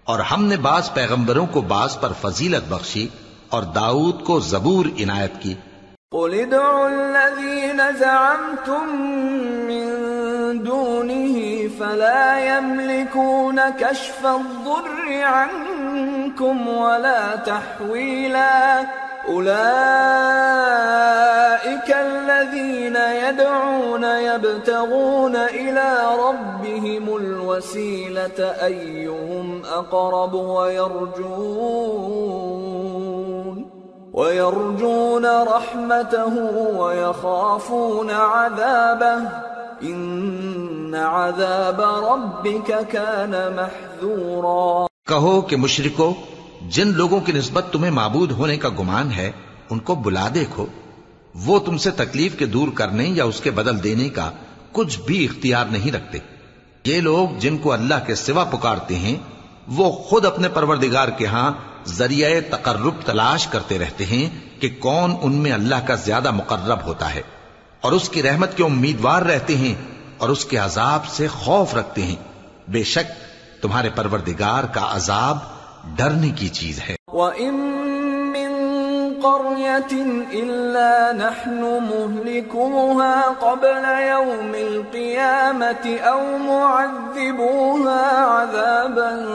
[0.10, 3.08] اور ہم نے بعض پیغمبروں کو بعض پر فضیلت بخشی
[3.50, 5.54] اور داؤد کو زبور عنایت کی۔
[6.12, 8.96] قل ادعوا الذين زعمتم
[9.70, 9.86] من
[10.68, 11.38] دونه
[11.78, 18.82] فلا يملكون كشف الضر عنكم ولا تحويلا
[19.30, 19.50] أولئك
[21.90, 31.30] الذين يدعون يبتغون إلى ربهم الوسيلة أيهم أقرب ويرجون
[34.14, 36.36] ويرجون رحمته
[36.78, 39.30] ويخافون عذابه.
[39.84, 44.90] إن عذاب ربك كان محذورا.
[45.50, 46.14] کہ مشرکو
[46.62, 49.32] جن لوگوں کی نسبت تمہیں معبود ہونے کا گمان ہے،
[49.70, 50.66] ان کو بلا دیکھو۔
[51.36, 54.32] وہ تم سے تکلیف کے دور کرنے یا اس کے بدل دینے کا
[54.72, 56.18] کچھ بھی اختیار نہیں رکھتے۔
[56.86, 59.16] یہ لوگ جن کو اللہ کے سوا پکارتے ہیں،
[59.68, 61.52] وہ خود اپنے پروردگار کے ہاں
[61.86, 64.30] ذریعہ تقرب تلاش کرتے رہتے ہیں
[64.62, 67.22] کہ کون ان میں اللہ کا زیادہ مقرب ہوتا ہے۔
[67.82, 69.76] اور اس کی رحمت کے امیدوار رہتے ہیں
[70.18, 72.16] اور اس کے عذاب سے خوف رکھتے ہیں۔
[72.68, 73.12] بے شک
[73.62, 75.38] تمہارے پروردگار کا عذاب
[75.84, 77.54] ڈرنے کی چیز ہے۔ وَإِن
[78.34, 78.50] مِّن
[79.24, 88.06] قَرْيَةٍ إِلَّا نَحْنُ مُهْلِكُوهَا قَبْلَ يَوْمِ الْقِيَامَةِ أَوْ مُعَذِّبُوهَا
[88.40, 89.26] عَذَابًا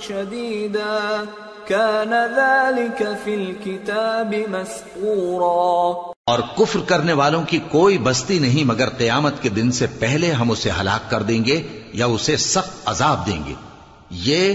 [0.00, 1.24] شَدِيدًا
[1.66, 4.44] كَانَ ذَلِكَ فِي الْكِتَابِ
[6.24, 10.50] اور کفر کرنے والوں کی کوئی بستی نہیں مگر قیامت کے دن سے پہلے ہم
[10.50, 11.62] اسے ہلاک کر دیں گے
[11.92, 13.54] یا اسے سخت عذاب دیں گے۔
[14.10, 14.54] یہ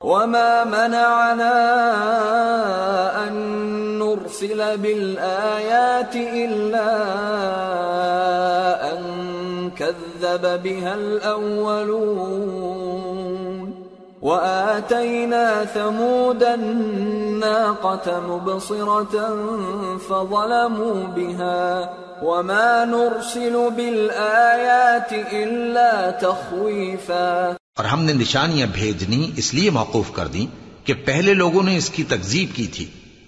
[0.00, 1.54] وما منعنا
[3.26, 3.34] أن
[3.98, 6.90] نرسل بالآيات إلا
[8.92, 9.00] أن
[9.70, 12.08] كذب بها الأولون
[14.22, 19.36] وآتينا ثمود الناقة مبصرة
[19.98, 29.70] فظلموا بها ۖ وما نرسل بالآيات إلا تخويفا اور ہم نے نشانیاں بھیجنی اس لیے
[29.70, 30.46] موقوف کر دیں
[30.86, 32.86] کہ پہلے لوگوں نے اس کی تکزیب کی تھی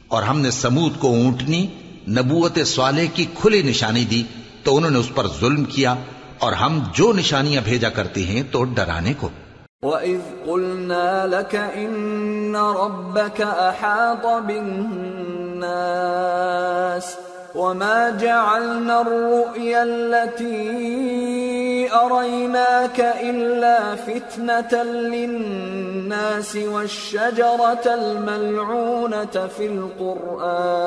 [0.09, 1.67] اور ہم نے سمود کو اونٹنی
[2.09, 4.23] نبوت سوالے کی کھلی نشانی دی
[4.65, 5.95] تو انہوں نے اس پر ظلم کیا
[6.39, 9.29] اور ہم جو نشانیاں بھیجا کرتے ہیں تو ڈرانے کو۔
[9.83, 20.71] وَإِذْ قُلْنَا لَكَ إِنَّ رَبَّكَ أَحَاطَ بِالنَّاسِ وما جعلنا الرؤيا التي
[21.93, 30.81] أريناك إلا فتنة للناس والشجرة الملعونة في القرآن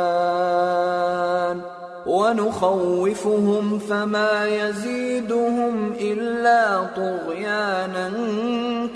[2.08, 8.12] ونخوفهم فما يزيدهم إلا طغيانا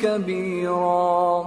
[0.01, 1.43] كبيرا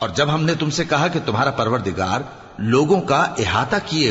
[0.00, 2.20] اور جب ہم نے تم سے کہا کہ تمہارا پروردگار
[2.58, 4.10] لوگوں کا احاطہ کیے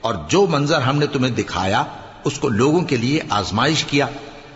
[0.00, 1.84] اور جو منظر ہم نے تمہیں دکھایا،
[2.24, 4.06] اس کو لوگوں کے لیے آزمائش کیا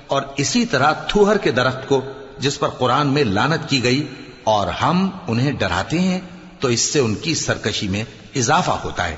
[0.06, 2.00] اور اسی طرح تھوہر کے درخت کو
[2.38, 4.06] جس پر قرآن میں لانت کی گئی
[4.44, 6.20] اور ہم انہیں ڈراتے ہیں،
[6.60, 8.04] تو اس سے ان کی سرکشی میں
[8.36, 9.16] اضافہ ہوتا ہے۔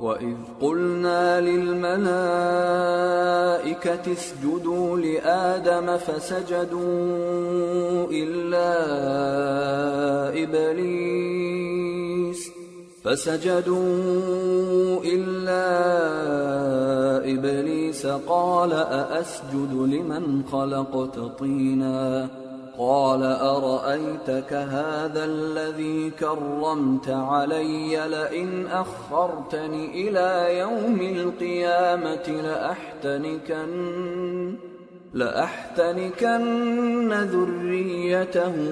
[0.00, 8.74] وَإِذْ قُلْنَا لِلْمَلَائِكَةِ اسْجُدُوا لِآدَمَ فَسَجَدُوا إِلَّا
[10.34, 12.55] إِبْلِيسَ
[13.06, 15.66] فسجدوا إلا
[17.32, 22.28] إبليس قال أأسجد لمن خلقت طينا
[22.78, 33.66] قال أرأيتك هذا الذي كرمت علي لئن أخرتني إلى يوم القيامة لأحتنكن
[35.14, 38.62] لأحتنكن ذريته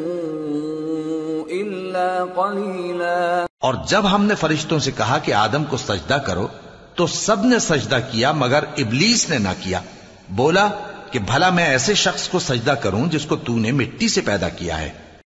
[1.50, 6.46] إلا قليلا۔ اور جب ہم نے فرشتوں سے کہا کہ آدم کو سجدہ کرو،
[6.94, 9.80] تو سب نے سجدہ کیا مگر ابلیس نے نہ کیا۔
[10.28, 10.68] بولا
[11.10, 14.48] کہ بھلا میں ایسے شخص کو سجدہ کروں جس کو تو نے مٹی سے پیدا
[14.48, 14.90] کیا ہے۔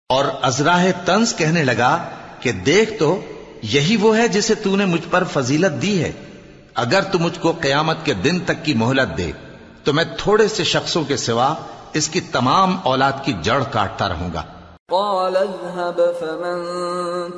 [0.09, 2.09] اور ازراہ تنز کہنے لگا
[2.39, 3.21] کہ دیکھ تو،
[3.62, 6.12] یہی وہ ہے جسے تو نے مجھ پر فضیلت دی ہے۔
[6.75, 9.31] اگر تو مجھ کو قیامت کے دن تک کی مہلت دے۔
[9.83, 11.53] تو میں تھوڑے سے شخصوں کے سوا
[11.93, 14.43] اس کی تمام اولاد کی جڑ کاٹتا رہوں گا۔
[14.91, 16.67] قال اذهب فمن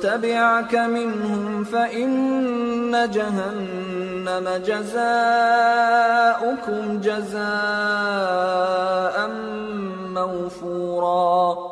[0.00, 9.26] تبعك منهم فإن جهنم جزاؤكم جزاء
[10.10, 11.71] موفورا۔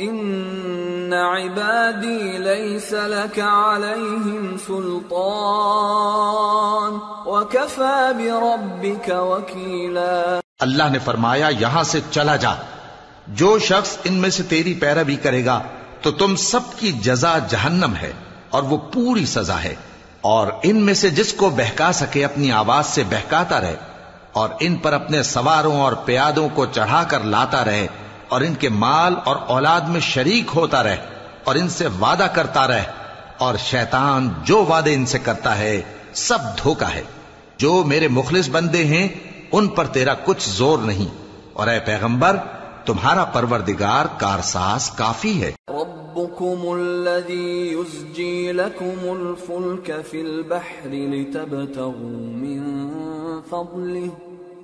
[0.00, 12.36] إن عبادي ليس لك عليهم سلطان وكفى بربك وكيلا اللہ نے فرمایا، یہاں سے چلا
[12.36, 12.54] جا۔
[13.28, 15.60] جو شخص ان میں سے تیری پیروی کرے گا،
[16.02, 18.12] تو تم سب کی جزا جہنم ہے
[18.50, 19.74] اور وہ پوری سزا ہے۔
[20.20, 23.76] اور ان میں سے جس کو بہکا سکے، اپنی آواز سے بہکاتا رہے۔
[24.32, 27.86] اور ان پر اپنے سواروں اور پیادوں کو چڑھا کر لاتا رہے۔
[28.28, 30.96] اور ان کے مال اور اولاد میں شریک ہوتا رہے
[31.44, 32.84] اور ان سے وعدہ کرتا رہے
[33.38, 35.82] اور شیطان جو وعدے ان سے کرتا ہے
[36.12, 37.02] سب دھوکا ہے۔
[37.58, 39.08] جو میرے مخلص بندے ہیں،
[39.52, 41.14] ان پر تیرا کچھ زور نہیں۔
[41.52, 42.36] اور اے پیغمبر،
[42.84, 52.88] تمہارا پروردگار کارساز کافی ہے۔ ربكم الذي يزجي لكم الفلك في البحر لتبتغوا من
[53.50, 54.33] فضله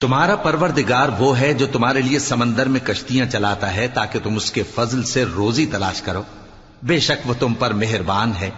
[0.00, 4.52] تمہارا پروردگار وہ ہے جو تمہارے لیے سمندر میں کشتیاں چلاتا ہے تاکہ تم اس
[4.52, 6.22] کے فضل سے روزی تلاش کرو۔
[6.82, 8.50] بے شک وہ تم پر مہربان ہے۔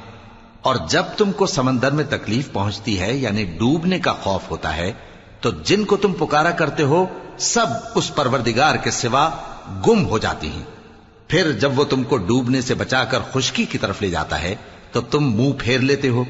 [0.63, 4.93] اور جب تم کو سمندر میں تکلیف پہنچتی ہے یعنی ڈوبنے کا خوف ہوتا ہے،
[5.41, 7.07] تو جن کو تم پکارا کرتے ہو،
[7.39, 9.31] سب اس پروردگار کے سوا
[9.87, 10.65] گم ہو جاتی ہیں۔
[11.29, 14.55] پھر جب وہ تم کو ڈوبنے سے بچا کر خشکی کی طرف لے جاتا ہے،
[14.93, 16.25] تو تم منہ پھیر لیتے ہو۔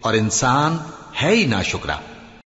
[0.00, 0.76] اور انسان
[1.22, 1.96] ہے ہی نا شکرا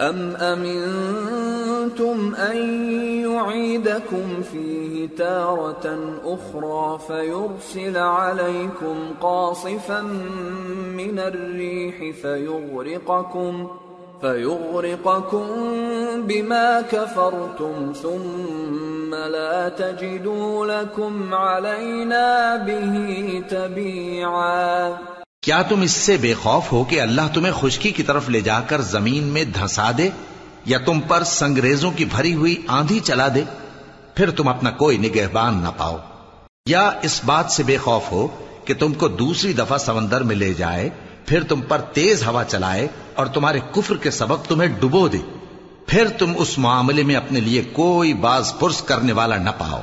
[0.00, 2.56] ام امنتم ان
[3.24, 10.02] يعيدكم فيه تارة أخرى فيرسل عليكم قاصفا
[10.96, 13.68] من الريح فيغرقكم
[14.20, 15.46] فيغرقكم
[16.16, 24.98] بما كفرتم ثم لا تجدوا لكم علينا به تبيعا
[25.44, 28.60] کیا تم اس سے بے خوف ہو کہ اللہ تمہیں خشکی کی طرف لے جا
[28.60, 30.08] کر زمین میں دھسا دے
[30.64, 33.44] یا تم پر سنگریزوں کی بھری ہوئی آندھی چلا دے؟
[34.14, 35.96] پھر تم اپنا کوئی نگہبان نہ پاؤ۔
[36.66, 38.28] یا اس بات سے بے خوف ہو
[38.64, 40.90] کہ تم کو دوسری دفعہ سمندر میں لے جائے،
[41.26, 45.18] پھر تم پر تیز ہوا چلائے اور تمہارے کفر کے سبب تمہیں ڈبو دے۔
[45.86, 49.82] پھر تم اس معاملے میں اپنے لیے کوئی باز پرس کرنے والا نہ پاؤ۔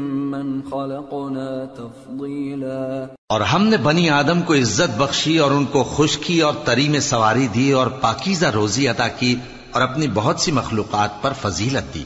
[0.71, 6.53] خلقنا تفضيلا اور ہم نے بنی آدم کو عزت بخشی اور ان کو خشکی اور
[6.65, 9.35] تری میں سواری دی اور پاکیزہ روزی عطا کی
[9.71, 12.03] اور اپنی بہت سی مخلوقات پر فضیلت دی۔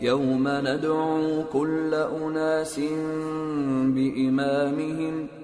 [0.00, 2.78] یوم ندعو کل اناس
[3.94, 5.43] بإمامهم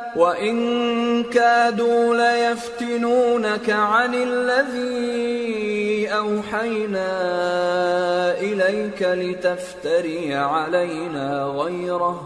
[0.15, 7.11] وَإِن كَادُوا لَيَفْتِنُونَكَ عَنِ الَّذِي أَوْحَيْنَا
[8.39, 12.17] إِلَيْكَ لِتَفْتَرِيَ عَلَيْنَا غَيْرَهُ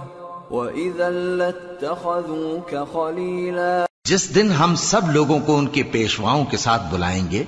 [0.51, 7.31] وَإِذًا لَاتَّخَذُوكَ خَلِيلًا جس دن ہم سب لوگوں کو ان کے پیشواؤں کے ساتھ بلائیں
[7.31, 7.43] گے،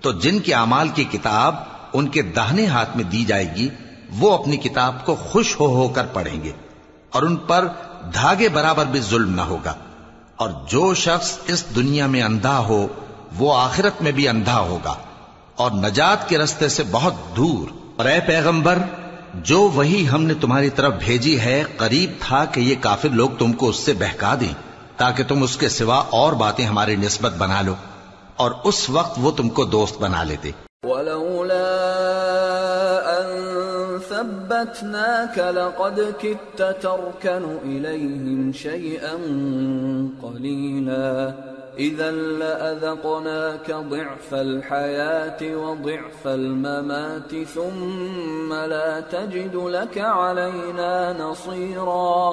[0.00, 1.54] تو جن کے اعمال کی کتاب
[1.92, 3.68] ان کے دہنے ہاتھ میں دی جائے گی،
[4.18, 6.52] وہ اپنی کتاب کو خوش ہو ہو کر پڑھیں گے
[7.10, 7.66] اور ان پر
[8.14, 9.74] دھاگے برابر بھی ظلم نہ ہوگا۔
[10.36, 12.86] اور جو شخص اس دنیا میں اندھا ہو،
[13.38, 14.94] وہ آخرت میں بھی اندھا ہوگا۔
[15.56, 18.78] اور نجات کے رستے سے بہت دور۔ اور اے پیغمبر،
[19.34, 23.52] جو وہی ہم نے تمہاری طرف بھیجی ہے، قریب تھا کہ یہ کافر لوگ تم
[23.52, 24.54] کو اس سے بہکا دیں،
[24.96, 27.74] تاکہ تم اس کے سوا اور باتیں ہماری نسبت بنا لو۔
[28.36, 30.50] اور اس وقت وہ تم کو دوست بنا لیتے۔
[34.22, 39.14] ثبتناك لقد كدت تركن إليهم شيئا
[40.22, 41.34] قليلا
[41.78, 52.32] إذا لأذقناك ضعف الحياة وضعف الممات ثم لا تجد لك علينا نصيرا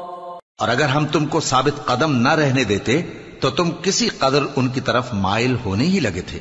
[0.57, 3.01] اور اگر ہم تم کو ثابت قدم نہ رہنے دیتے
[3.39, 6.39] تو تم کسی قدر ان کی طرف مائل ہونے ہی لگے تھے۔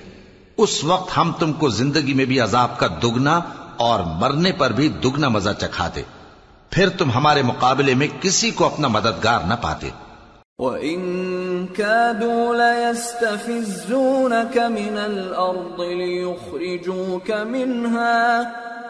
[0.57, 3.41] اس وقت ہم تم کو زندگی میں بھی عذاب کا دگنا
[3.79, 6.03] اور مرنے پر بھی دگنا مزہ چکھاتے۔
[6.71, 9.91] پھر تم ہمارے مقابلے میں کسی کو اپنا مددگار نہ پاتے۔
[10.59, 18.43] وَإِن كَادُوا لَيَسْتَفِزُّونَكَ مِنَ الْأَرْضِ لِيُخْرِجُوكَ مِنْهَا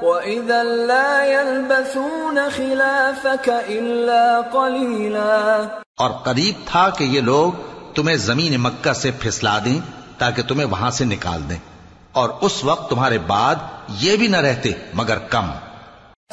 [0.03, 5.65] وَإِذًا لَا يَلْبَثُونَ خِلَافَكَ إِلَّا قَلِيلًا۔
[5.99, 7.53] اور قریب تھا کہ یہ لوگ
[7.95, 9.81] تمہیں زمین مکہ سے پھسلا دیں
[10.19, 11.78] تاکہ تمہیں وہاں سے نکال دیں۔
[12.19, 13.55] اور اس وقت تمہارے بعد
[13.89, 15.47] یہ بھی نہ رہتے مگر کم۔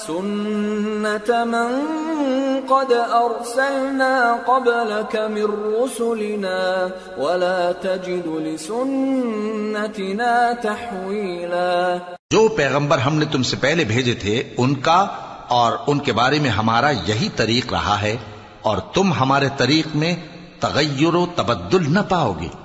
[0.07, 1.85] سنت من
[2.67, 11.97] قد ارسلنا قبلك من رسلنا ولا تجد لسنتنا تحویلا۔
[12.31, 15.07] جو پیغمبر ہم نے تم سے پہلے بھیجے تھے ان کا
[15.47, 18.17] اور ان کے بارے میں ہمارا یہی طریق رہا ہے
[18.61, 20.15] اور تم ہمارے طریق میں
[20.59, 22.64] تغیر و تبدل نہ پاؤ گے۔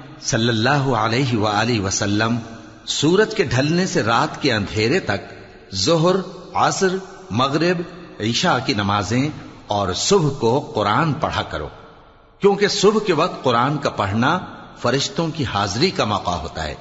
[0.21, 2.39] صلی اللہ علیہ وآلہ وسلم
[2.85, 5.33] سورج کے ڈھلنے سے رات کے اندھیرے تک
[5.75, 6.15] ظہر،
[6.53, 6.95] عصر،
[7.29, 7.81] مغرب،
[8.19, 9.29] عشاء کی نمازیں
[9.67, 11.67] اور صبح کو قرآن پڑھا کرو۔
[12.39, 14.39] کیونکہ صبح کے وقت قرآن کا پڑھنا
[14.81, 16.75] فرشتوں کی حاضری کا موقع ہوتا ہے۔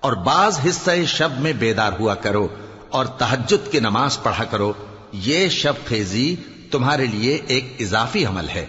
[0.00, 2.48] اور بعض حصہ شب میں بیدار ہوا کرو
[2.90, 4.72] اور تحجد کی نماز پڑھا کرو،
[5.12, 6.36] یہ شب خیزی
[6.70, 8.66] تمہارے لیے ایک اضافی عمل ہے۔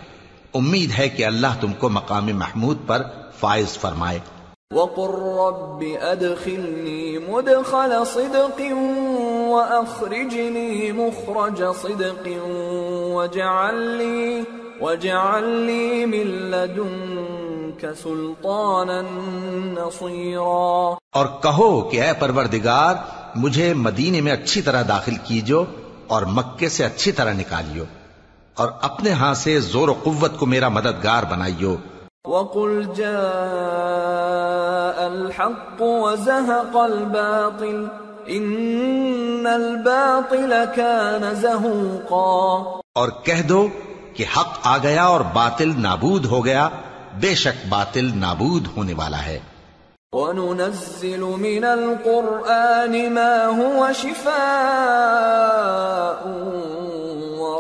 [0.53, 3.01] امید ہے کہ اللہ تم کو مقام محمود پر
[3.42, 4.20] فائز فرمائے۔
[4.72, 8.62] وقل رب ادخلني مدخل صدق
[9.50, 12.28] واخرجني مخرج صدق
[13.14, 14.42] واجعل لي
[14.80, 19.02] واجعل لي من لدنك سلطانا
[19.64, 22.96] نصيرا۔ اور کہو کہ اے پروردگار
[23.36, 25.64] مجھے مدینے میں اچھی طرح داخل کیجو
[26.08, 27.84] اور مکے سے اچھی طرح نکالیو
[28.54, 31.76] اور اپنے ہاں سے زور و قوت کو میرا مددگار بنائیو۔
[32.28, 33.11] وقل جاء
[35.07, 37.88] الحق وزهق الباطل
[38.28, 43.67] ان الباطل كان زهوقا اور کہہ دو
[44.13, 46.69] کہ حق آ گیا اور باطل نابود ہو گیا
[47.19, 49.39] بے شک باطل نابود ہونے والا ہے۔
[50.13, 54.32] وننزل من القرآن ما هو شفاء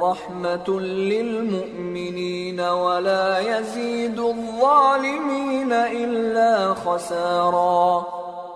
[0.01, 8.05] ورحمة للمؤمنين ولا يزيد الظالمين إلا خسارا.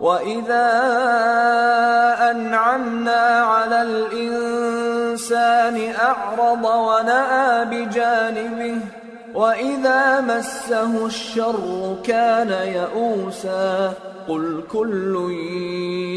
[0.01, 0.71] وإذا
[2.31, 8.77] أنعمنا على الإنسان أعرض ونأى بجانبه
[9.35, 13.93] وَإِذَا مَسَّهُ الشَّرُّ كَانَ يَئُوسًا.
[14.28, 15.32] قُلْ كُلٌّ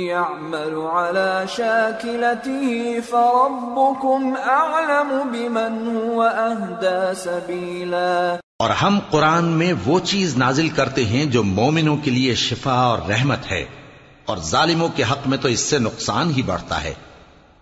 [0.08, 8.36] يَعْمَلُ عَلَى شَاكِلَتِهِ فَرَبُّكُمْ أَعْلَمُ بِمَنْ هُوَ أَهْدَى سَبِيلًا.
[8.58, 12.98] اور ہم قرآن میں وہ چیز نازل کرتے ہیں جو مومنوں کے لیے شفا اور
[13.08, 13.64] رحمت ہے،
[14.24, 16.94] اور ظالموں کے حق میں تو اس سے نقصان ہی بڑھتا ہے۔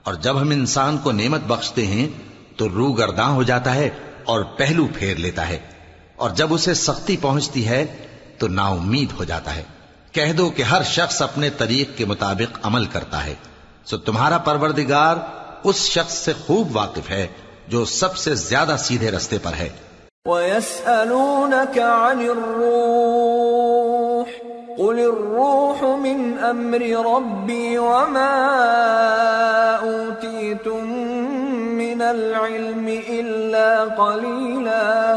[0.02, 2.08] اور جب ہم انسان کو نعمت بخشتے ہیں،
[2.56, 3.90] تو روح گرداں ہو جاتا ہے
[4.24, 5.58] اور پہلو پھیر لیتا ہے۔
[6.16, 7.86] اور جب اسے سختی پہنچتی ہے،
[8.38, 9.62] تو نا امید ہو جاتا ہے۔
[10.16, 13.34] کہہ دو کہ ہر شخص اپنے طریق کے مطابق عمل کرتا ہے۔
[13.84, 15.16] سو تمہارا پروردگار
[15.64, 17.26] اس شخص سے خوب واقف ہے
[17.68, 19.68] جو سب سے زیادہ سیدھے رستے پر ہے۔
[20.24, 24.30] وَيَسْأَلُونَكَ عَنِ الرُّوحِ
[24.76, 28.56] قُلِ الرُّوحُ مِنْ أَمْرِ رَبِّي وَمَا
[29.82, 31.06] أُوتِيتُم
[31.76, 35.16] من العلم إلا قليلا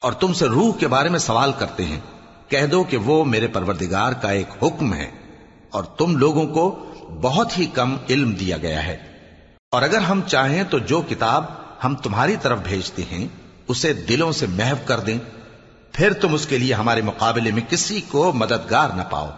[0.00, 2.00] اور تم سے روح کے بارے میں سوال کرتے ہیں۔
[2.48, 5.10] کہہ دو کہ وہ میرے پروردگار کا ایک حکم ہے
[5.70, 6.92] اور تم لوگوں کو
[7.22, 8.96] بہت ہی کم علم دیا گیا ہے۔
[9.72, 11.44] اور اگر ہم چاہیں تو جو کتاب
[11.84, 13.28] ہم تمہاری طرف بھیجتے ہیں،
[13.68, 15.18] اسے دلوں سے محو کر دیں۔
[15.92, 19.30] پھر تم اس کے لیے ہمارے مقابلے میں کسی کو مددگار نہ پاؤ۔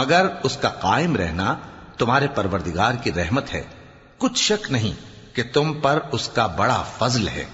[0.00, 1.56] مگر اس کا قائم رہنا
[1.98, 3.62] تمہارے پروردگار کی رحمت ہے۔
[4.18, 4.92] کچھ شک نہیں
[5.36, 7.44] کہ تم پر اس کا بڑا فضل ہے۔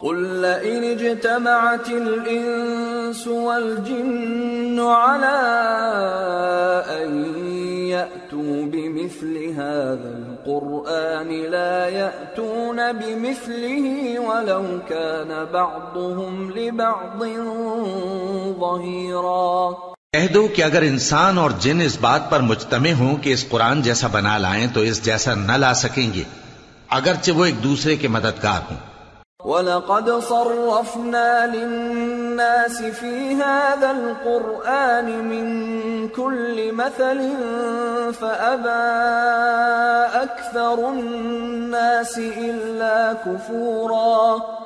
[0.00, 5.38] قل لئن اجتمعت الانس والجن على
[6.88, 7.38] ان
[7.88, 17.22] يأتوا بمثل هذا القرآن لا يأتون بمثله ولو كان بعضهم لبعض
[18.60, 19.70] ظهيرا۔
[20.12, 23.82] کہہ دو کہ اگر انسان اور جن اس بات پر مجتمع ہوں کہ اس قرآن
[23.82, 26.22] جیسا بنا لائیں تو اس جیسا نہ لا سکیں گے،
[26.88, 28.95] اگرچہ وہ ایک دوسرے کے مددگار ہوں۔
[29.44, 37.20] وَلَقَدْ صَرَّفْنَا لِلنَّاسِ فِي هَذَا الْقُرْآنِ مِنْ كُلِّ مَثَلٍ
[38.12, 38.82] فَأَبَا
[40.22, 44.65] أَكْثَرُ النَّاسِ إِلَّا كُفُورًا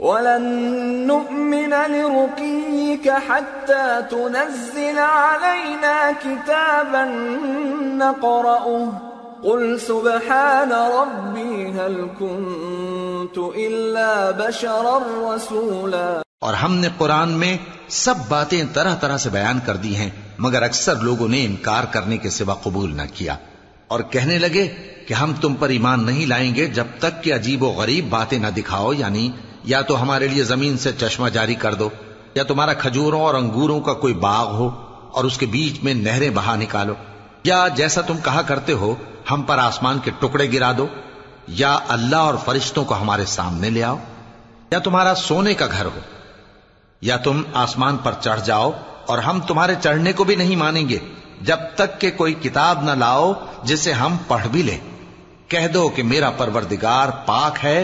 [0.00, 0.42] ولن
[1.06, 7.04] نؤمن لرقيك حتى تنزل علينا كتابا
[7.80, 8.84] نقرأه.
[9.42, 16.20] قل سبحان ربي هل كنت إلا بشرا رسولا.
[16.40, 17.56] اور ہم نے قرآن میں
[17.88, 22.18] سب باتیں طرح طرح سے بیان کر دی ہیں، مگر اکثر لوگوں نے انکار کرنے
[22.18, 23.36] کے سوا قبول نہ کیا۔
[23.88, 24.68] اور کہنے لگے
[25.06, 28.38] کہ ہم تم پر ایمان نہیں لائیں گے جب تک کہ عجیب و غریب باتیں
[28.38, 29.30] نہ دکھاؤ یعنی
[29.68, 31.88] یا تو ہمارے لیے زمین سے چشمہ جاری کر دو،
[32.34, 34.68] یا تمہارا کھجوروں اور انگوروں کا کوئی باغ ہو
[35.12, 36.94] اور اس کے بیچ میں نہریں بہا نکالو،
[37.44, 38.94] یا جیسا تم کہا کرتے ہو،
[39.30, 40.86] ہم پر آسمان کے ٹکڑے گرا دو،
[41.56, 43.96] یا اللہ اور فرشتوں کو ہمارے سامنے لے آؤ،
[44.70, 46.00] یا تمہارا سونے کا گھر ہو،
[47.02, 48.70] یا تم آسمان پر چڑھ جاؤ
[49.06, 50.98] اور ہم تمہارے چڑھنے کو بھی نہیں مانیں گے،
[51.42, 53.32] جب تک کہ کوئی کتاب نہ لاؤ
[53.64, 54.78] جسے ہم پڑھ بھی لیں۔
[55.48, 57.80] کہہ دو کہ میرا پروردگار پاک ہے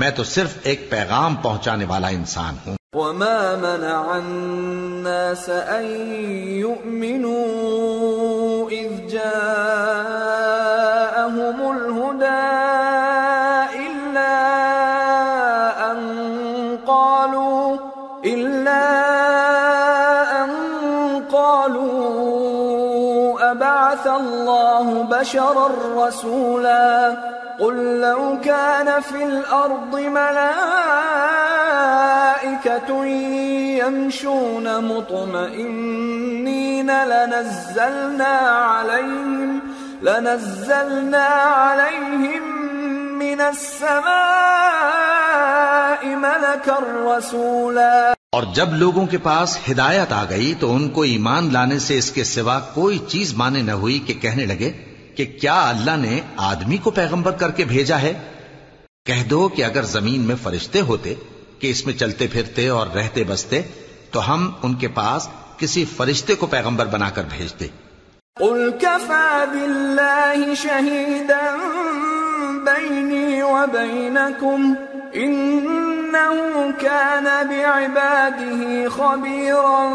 [0.00, 5.86] میں تو صرف ایک پیغام پہنچانے والا انسان ہوں وما منع الناس أن
[6.56, 7.40] يؤمنوا
[8.70, 9.30] إذ جاءهم
[11.70, 12.46] الهدى
[13.86, 14.36] إلا
[15.90, 15.98] أن
[16.86, 17.76] قالوا
[18.24, 18.84] إلا
[20.44, 20.50] أن
[21.32, 22.06] قالوا
[23.50, 27.16] أبعث الله بشرا رسولا
[27.58, 30.46] قل لو كان في الأرض ملائكة
[33.76, 39.60] يمشون مطمئنين لنزلنا عليهم
[40.02, 42.42] لنزلنا عليهم
[43.18, 44.06] من السماء
[46.06, 48.14] ملكا رسولا.
[48.30, 52.10] اور جب لوگوں کے پاس ہدایت آ گئی تو ان کو ایمان لانے سے اس
[52.10, 56.76] کے سوا کوئی چیز مانے نہ ہوئی کہ کہنے لگے کہ کیا اللہ نے آدمی
[56.76, 58.12] کو پیغمبر کر کے بھیجا ہے؟
[59.06, 61.14] کہہ دو کہ اگر زمین میں فرشتے ہوتے
[61.58, 63.62] کہ اس میں چلتے پھرتے اور رہتے بستے،
[64.10, 67.66] تو ہم ان کے پاس کسی فرشتے کو پیغمبر بنا کر بھیجتے۔
[68.40, 71.44] قل كفى بالله شهيدا
[72.64, 74.74] بيني وبينكم
[75.14, 76.34] إنه
[76.80, 78.60] كان بعباده
[78.96, 79.88] خبيرا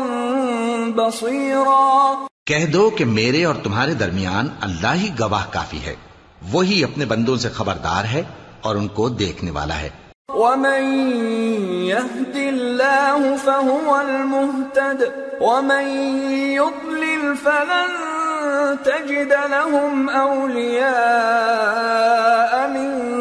[0.95, 5.95] بصيرا کہہ دو کہ میرے اور تمہارے درمیان اللہ ہی گواہ کافی ہے۔
[6.51, 8.23] وہی اپنے بندوں سے خبردار ہے
[8.61, 9.89] اور ان کو دیکھنے والا ہے۔
[10.29, 10.83] ومن
[11.97, 15.03] يهد الله فهو المهتد
[15.41, 15.83] ومن
[16.51, 17.95] يضلل فلن
[18.83, 20.71] تجد لهم أولياء
[22.67, 23.20] من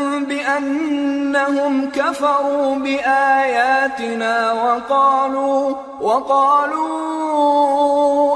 [0.31, 7.31] بأنهم كفروا بآياتنا وقالوا وقالوا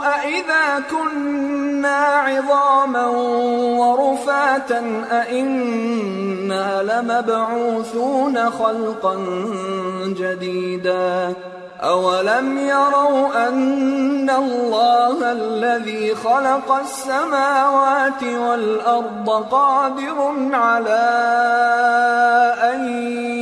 [0.06, 3.08] أئذا كنا عظاما
[3.80, 9.16] ورفاتا أئنا لمبعوثون خلقا
[10.04, 11.34] جديدا
[11.86, 21.08] أولم يروا أن الله الذي خلق السماوات والأرض قادر على
[22.64, 22.80] أن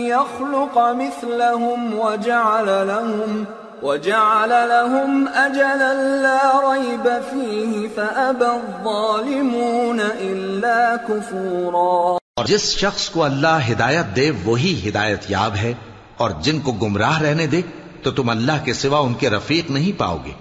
[0.07, 3.45] يخلق مثلهم وجعل لهم
[3.83, 13.57] وجعل لهم أجلا لا ريب فيه فأبى الظالمون إلا كفورا اور جس شخص کو اللہ
[13.71, 15.73] ہدایت دے وہی ہدایت یاب ہے
[16.17, 17.61] اور جن کو گمراہ رہنے دے
[18.03, 20.31] تو تم اللہ کے سوا ان کے رفیق نہیں پاؤ گے۔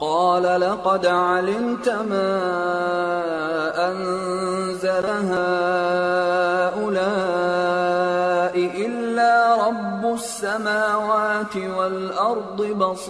[0.00, 2.34] قال لقد علمت ما
[3.90, 6.18] أنزل هؤلاء
[8.86, 9.32] إلا
[9.68, 13.00] رب السماوات والأرض بصائر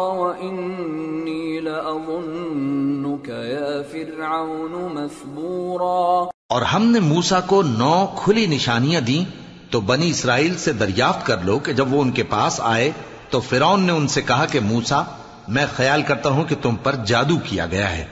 [0.00, 6.28] وإني لأظنك يا فرعون مثبورا.
[6.48, 9.24] اور ہم نے موسیٰ کو نو کھلی نشانیاں دیں
[9.70, 12.90] تو بنی اسرائیل سے دریافت کر لو کہ جب وہ ان کے پاس آئے
[13.30, 15.02] تو فرعون نے ان سے کہا کہ موسا
[15.48, 18.04] میں خیال کرتا ہوں کہ تم پر جادو کیا گیا ہے۔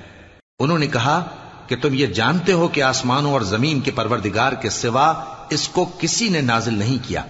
[0.59, 1.21] انہوں نے کہا
[1.67, 5.13] کہ تم یہ جانتے ہو کہ آسمانوں اور زمین کے پروردگار کے سوا
[5.51, 7.23] اس کو کسی نے نازل نہیں کیا،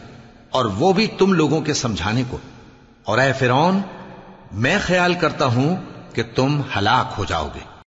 [0.51, 2.39] اور وہ بھی تم لوگوں کے سمجھانے کو۔
[3.05, 3.80] اور اے فرعون،
[4.53, 5.76] میں خیال کرتا ہوں
[6.14, 7.76] کہ تم ہلاک ہو جاؤ گے۔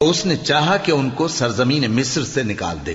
[0.00, 2.94] اس نے چاہا کہ ان کو سرزمین مصر سے نکال دے۔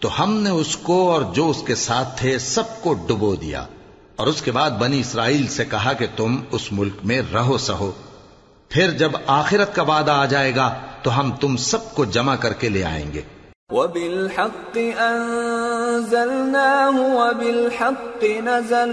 [0.00, 3.66] تو ہم نے اس کو اور جو اس کے ساتھ تھے سب کو ڈبو دیا۔
[4.16, 7.92] اور اس کے بعد بنی اسرائیل سے کہا کہ تم اس ملک میں رہو سہو۔
[8.68, 12.52] پھر جب آخرت کا وعدہ آ جائے گا تو ہم تم سب کو جمع کر
[12.52, 13.22] کے لے آئیں گے۔
[13.70, 18.92] وبالحق أنزلناه وبالحق نزل۔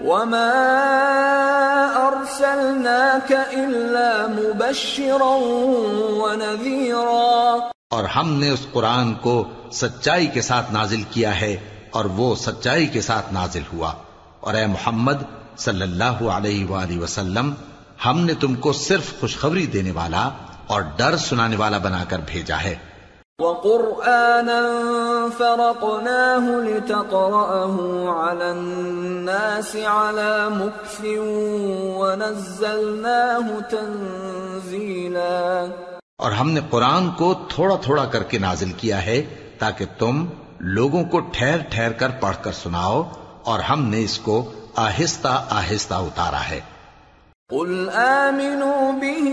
[0.00, 0.52] وما
[1.96, 5.36] أرسلناك إلا مبشرا
[6.22, 7.56] ونذيرا
[7.90, 11.56] اور ہم نے اس قرآن کو سچائی کے ساتھ نازل کیا ہے
[11.90, 13.92] اور وہ سچائی کے ساتھ نازل ہوا۔
[14.40, 15.22] اور اے محمد
[15.58, 17.54] صلی اللہ علیہ وآلہ وسلم،
[18.06, 20.28] ہم نے تم کو صرف خوشخبری دینے والا
[20.66, 22.74] اور ڈر سنانے والا بنا کر بھیجا ہے۔
[23.40, 24.60] وقرآنا
[25.38, 27.76] فرقناه لتقرأه
[28.10, 31.00] على الناس على مكث
[31.98, 35.66] ونزلناه تنزيلا.
[36.18, 39.22] اور ہم نے قرآن کو تھوڑا تھوڑا کر کے نازل کیا ہے
[39.58, 40.24] تاکہ تم
[40.60, 43.02] لوگوں کو ٹھہر ٹھہر کر پڑھ کر سناؤ
[43.44, 46.60] اور ہم نے اس کو آہستہ آہستہ اتارا ہے۔
[47.50, 49.28] قل آمنوا به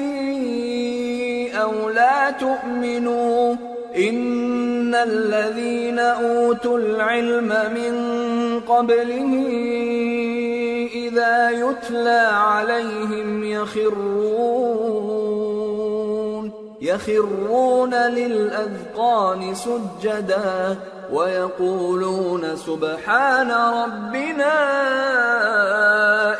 [1.61, 7.93] أو لا تؤمنوا إن الذين أوتوا العلم من
[8.59, 9.33] قبله
[10.93, 14.83] إذا يتلى عليهم يخرون
[16.81, 20.77] يخرون للأذقان سجدا
[21.11, 24.53] ويقولون سبحان ربنا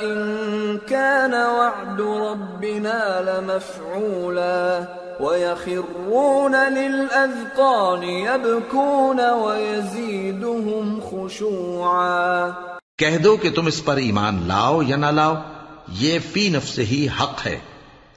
[0.02, 12.50] إن كان وعد ربنا لمفعولا ويخرون للأذقان يبكون ويزيدهم خشوعا
[12.98, 15.36] کہہ دو کہ تم اس پر ایمان لاؤ یا نہ لاؤ،
[15.88, 17.60] یہ فی نفس ہی حق ہے۔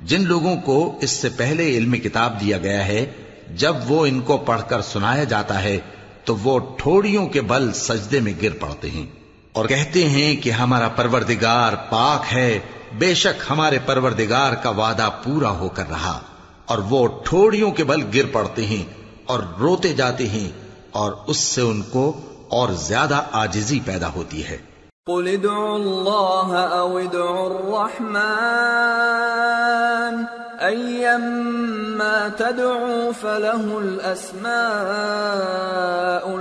[0.01, 3.07] جن لوگوں کو اس سے پہلے علم کتاب دیا گیا ہے،
[3.55, 5.79] جب وہ ان کو پڑھ کر سنایا جاتا ہے،
[6.25, 9.07] تو وہ ٹھوڑیوں کے بل سجدے میں گر پڑتے ہیں۔
[9.53, 12.59] اور کہتے ہیں کہ ہمارا پروردگار پاک ہے،
[12.99, 16.19] بے شک ہمارے پروردگار کا وعدہ پورا ہو کر رہا۔
[16.67, 18.85] اور وہ ٹھوڑیوں کے بل گر پڑتے ہیں
[19.27, 20.53] اور روتے جاتے ہیں
[20.91, 24.59] اور اس سے ان کو اور زیادہ آجزی پیدا ہوتی ہے۔
[25.07, 34.49] قل ادعوا اللہ او ادعوا الرحمن أيما تدعوا فله الأسماء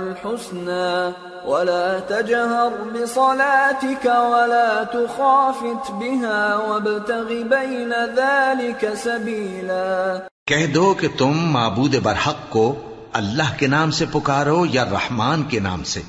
[0.00, 1.10] الحسنى
[1.44, 10.16] ولا تجهر بصلاتك ولا تخافت بها وابتغ بين ذلك سبيلا.
[10.46, 15.60] کہہ دو کہ تم معبود برحق کو اللہ کے نام سے پکارو یا رحمان کے
[15.60, 16.02] نام سے۔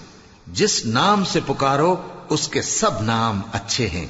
[0.48, 1.96] جس نام سے پکارو،
[2.30, 4.08] اس کے سب نام اچھے ہیں۔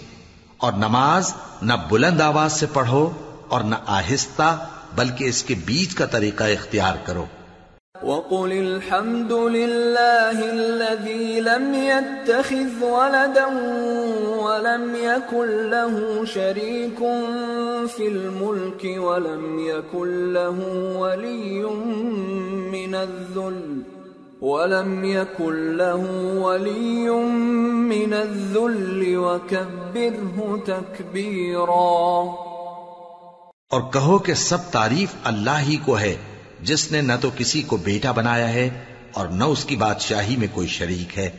[0.57, 3.09] اور نماز نہ بلند آواز سے پڑھو
[3.47, 4.55] اور نہ آہستہ
[4.95, 7.25] بلکہ اس کے بیچ کا طریقہ اختیار کرو
[7.95, 13.45] وقل الحمد لله الذي لم يتخذ ولدا
[14.37, 16.99] ولم يكن له شريك
[17.87, 20.59] في الملك ولم يكن له
[20.97, 21.63] ولي
[22.71, 23.81] من الذل
[24.41, 26.03] ولم يكن له
[26.37, 27.09] ولي
[27.89, 32.46] من الذل وكبره تكبيرا
[33.69, 36.15] اور کہو کہ سب تعریف اللہ ہی کو ہے
[36.61, 40.47] جس نے نہ تو کسی کو بیٹا بنایا ہے اور نہ اس کی بادشاہی میں
[40.53, 41.29] کوئی شریک ہے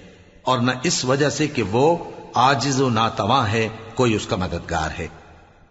[0.43, 1.97] اور نہ اس وجہ سے کہ وہ
[2.35, 5.07] آجز و ناتواں ہے کوئی اس کا مددگار ہے۔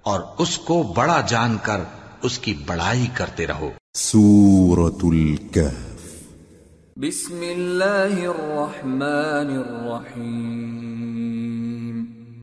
[0.03, 1.79] اور اس کو بڑا جان کر
[2.21, 6.23] اس کی بڑائی کرتے رہو۔ سورة الكهف۔
[6.97, 11.66] بسم الله الرحمن الرحيم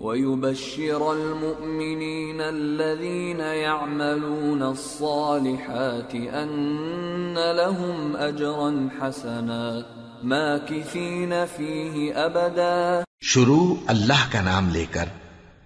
[0.00, 9.78] ويبشر المؤمنين الذين يعملون الصالحات أن لهم أجرا حسنا
[10.22, 13.00] ماكثين فيه أبدا.
[13.20, 15.04] شروع اللہ کا نام لے کر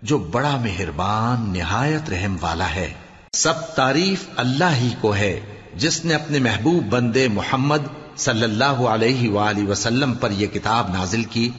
[0.02, 2.92] جو بڑا مہربان نہایت رحم والا ہے۔
[3.32, 5.40] سب تعریف اللہ ہی کو ہے،
[5.74, 11.24] جس نے اپنے محبوب بندے محمد صلی اللہ علیہ وآلہ وسلم پر یہ کتاب نازل
[11.24, 11.50] کی۔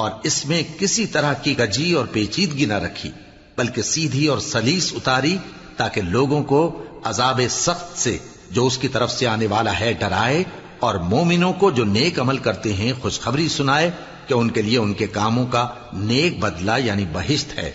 [0.00, 3.10] اور اس میں کسی طرح کی گجی اور پیچیدگی نہ رکھی،
[3.56, 5.36] بلکہ سیدھی اور سلیس اتاری
[5.76, 6.60] تاکہ لوگوں کو
[7.04, 8.16] عذاب سخت سے،
[8.50, 10.42] جو اس کی طرف سے آنے والا ہے، ڈرائے
[10.80, 13.90] اور مومنوں کو جو نیک عمل کرتے ہیں، خوشخبری سنائے
[14.26, 17.70] کہ ان کے لیے ان کے کاموں کا نیک بدلہ یعنی بہشت ہے،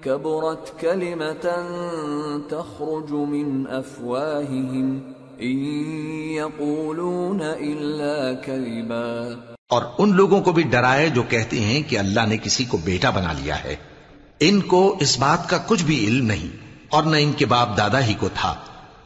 [0.00, 1.48] كبرت كلمة
[2.48, 4.98] تخرج من أفواههم.
[5.42, 5.64] إن
[6.30, 9.28] يقولون إلا كذبا.
[9.68, 13.10] اور ان لوگوں کو بھی ڈرائے جو کہتے ہیں کہ اللہ نے کسی کو بیٹا
[13.10, 13.76] بنا لیا ہے.
[14.40, 18.04] ان کو اس بات کا کچھ بھی علم نہیں۔ اور نہ ان کے باپ دادا
[18.04, 18.54] ہی کو تھا۔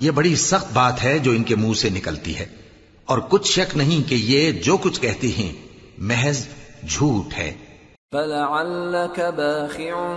[0.01, 2.47] یہ بڑی سخت بات ہے جو ان کے منہ سے نکلتی ہے۔
[3.05, 5.53] اور کچھ شک نہیں کہ یہ جو کچھ کہتے ہیں،
[5.99, 6.47] محض
[6.89, 7.53] جھوٹ ہے۔
[8.13, 10.17] فلعلك باخع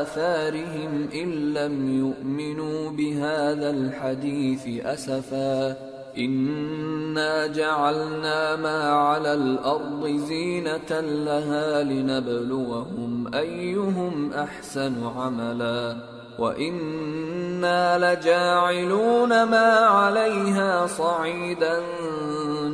[0.00, 13.34] آثارهم إن لم يؤمنوا بهذا الحديث أسفاً۔ انا جعلنا ما على الارض زينة لها لنبلوهم
[13.34, 15.96] ايهم احسن عملا
[16.38, 21.78] وانا لجاعلون ما عليها صعيدا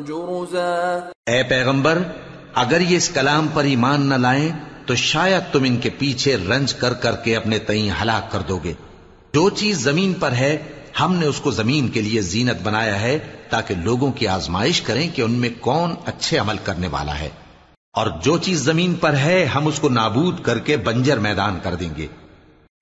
[0.06, 1.98] جرزا اے پیغمبر،
[2.54, 4.50] اگر یہ اس کلام پر ایمان نہ لائیں،
[4.86, 8.58] تو شاید تم ان کے پیچھے رنج کر کر کے اپنے تئیں ہلاک کر دو
[8.64, 8.72] گے۔
[9.34, 10.56] جو چیز زمین پر ہے
[11.00, 13.18] ہم نے اس کو زمین کے لیے زینت بنایا ہے
[13.50, 17.28] تاکہ لوگوں کی آزمائش کریں کہ ان میں کون اچھے عمل کرنے والا ہے۔
[17.92, 21.74] اور جو چیز زمین پر ہے، ہم اس کو نابود کر کے بنجر میدان کر
[21.74, 22.06] دیں گے۔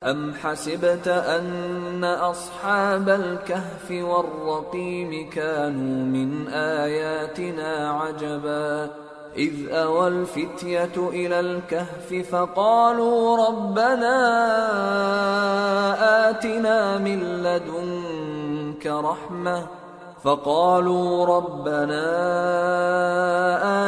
[0.02, 9.03] ام حسبت ان اصحاب الكهف والرقيم كانوا من آياتنا عجبا
[9.36, 14.16] إذ أوى الفتية إلى الكهف فقالوا ربنا
[16.30, 19.66] آتنا من لدنك رحمة.
[20.24, 22.06] فقالوا ربنا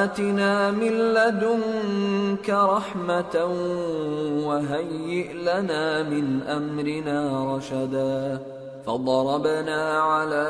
[0.04, 3.44] آتنا من لدنك رحمة
[4.46, 8.55] وهيئ لنا من أمرنا رشدا.
[8.86, 10.46] فضربنا على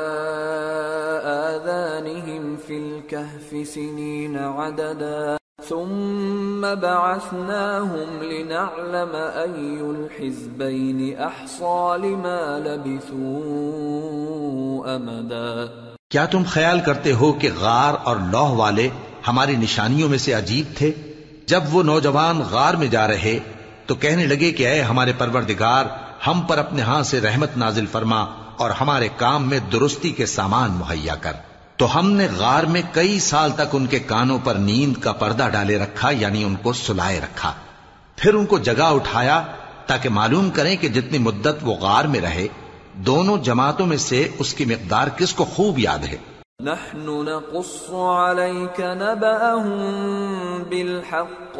[1.25, 5.37] آذانهم في الكهف سنين عددا
[5.69, 13.25] ثم بعثناهم لنعلم أي الحزبين أحصى لما لبثوا
[14.95, 15.67] أمدا
[16.11, 18.89] کیا تم خیال کرتے ہو کہ غار اور لوہ والے
[19.27, 20.91] ہماری نشانیوں میں سے عجیب تھے؟
[21.47, 23.39] جب وہ نوجوان غار میں جا رہے
[23.85, 25.85] تو کہنے لگے کہ اے ہمارے پروردگار
[26.27, 28.25] ہم پر اپنے ہاں سے رحمت نازل فرما
[28.57, 31.31] اور ہمارے کام میں درستی کے سامان مہیا کر۔
[31.77, 35.49] تو ہم نے غار میں کئی سال تک ان کے کانوں پر نیند کا پردہ
[35.51, 37.53] ڈالے رکھا یعنی ان کو سلائے رکھا۔
[38.15, 39.43] پھر ان کو جگہ اٹھایا
[39.85, 42.47] تاکہ معلوم کریں کہ جتنی مدت وہ غار میں رہے،
[42.93, 46.17] دونوں جماعتوں میں سے اس کی مقدار کس کو خوب یاد ہے۔
[46.63, 47.89] نحن نقص
[48.29, 49.83] عليك نبأهم
[50.69, 51.59] بالحق.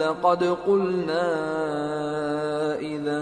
[0.00, 1.24] لقد قلنا
[2.80, 3.20] إذا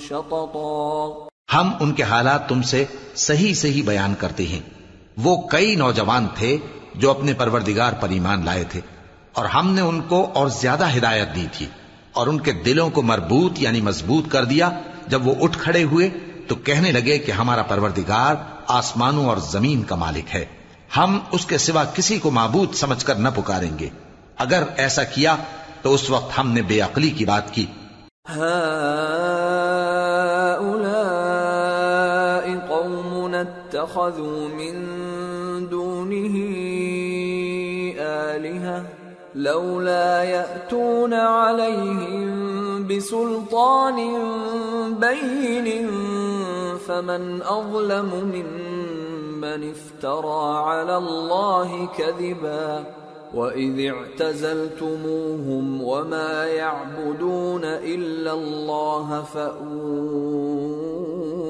[0.00, 2.84] شططا ہم ان کے حالات تم سے
[3.16, 4.60] صحیح صحیح بیان کرتے ہیں۔
[5.16, 6.56] وہ کئی نوجوان تھے
[6.94, 8.80] جو اپنے پروردگار پر ایمان لائے تھے،
[9.32, 11.66] اور ہم نے ان کو اور زیادہ ہدایت دی تھی،
[12.12, 14.70] اور ان کے دلوں کو مربوط یعنی مضبوط کر دیا۔
[15.06, 16.08] جب وہ اٹھ کھڑے ہوئے
[16.48, 18.34] تو کہنے لگے کہ ہمارا پروردگار
[18.66, 20.44] آسمانوں اور زمین کا مالک ہے۔
[20.96, 23.88] ہم اس کے سوا کسی کو معبود سمجھ کر نہ پکاریں گے۔
[24.42, 25.32] اگر ایسا کیا
[25.82, 27.64] تو اس وقت ہم نے بے عقلی کی بات کی
[28.28, 28.38] هؤلاء
[32.68, 34.78] قوم اتخذوا من
[35.66, 36.36] دونه
[37.98, 38.84] آلهة
[39.34, 43.98] لولا يأتون عليهم بسلطان
[45.00, 45.68] بين
[46.86, 52.99] فمن أظلم ممن افترى على الله كذباً
[53.34, 60.70] واذ اعتزلتموهم وما يعبدون الا الله فاووا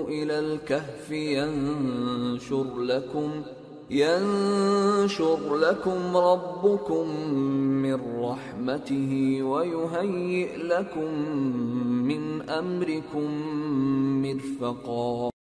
[0.08, 3.42] إلى الكهف ينشر لكم
[3.90, 7.08] ينشر لكم ربكم
[7.82, 11.14] من رحمته ويهيئ لكم
[12.10, 13.28] من امركم
[14.22, 15.30] مرفقا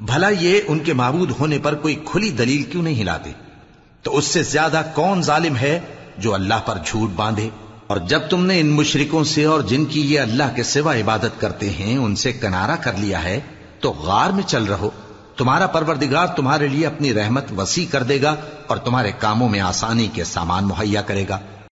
[0.00, 3.30] بھلا یہ ان کے معبود ہونے پر کوئی کھلی دلیل کیوں نہیں لاتے
[4.02, 5.80] تو اس سے زیادہ کون ظالم ہے
[6.18, 7.48] جو اللہ پر جھوٹ باندھے؟
[7.86, 11.40] اور جب تم نے ان مشرکوں سے اور جن کی یہ اللہ کے سوا عبادت
[11.40, 13.40] کرتے ہیں، ان سے کنارہ کر لیا ہے،
[13.80, 14.90] تو غار میں چل رہو۔
[15.36, 18.34] تمہارا پروردگار تمہارے لیے اپنی رحمت وسیع کر دے گا
[18.66, 21.38] اور تمہارے کاموں میں آسانی کے سامان مہیا کرے گا۔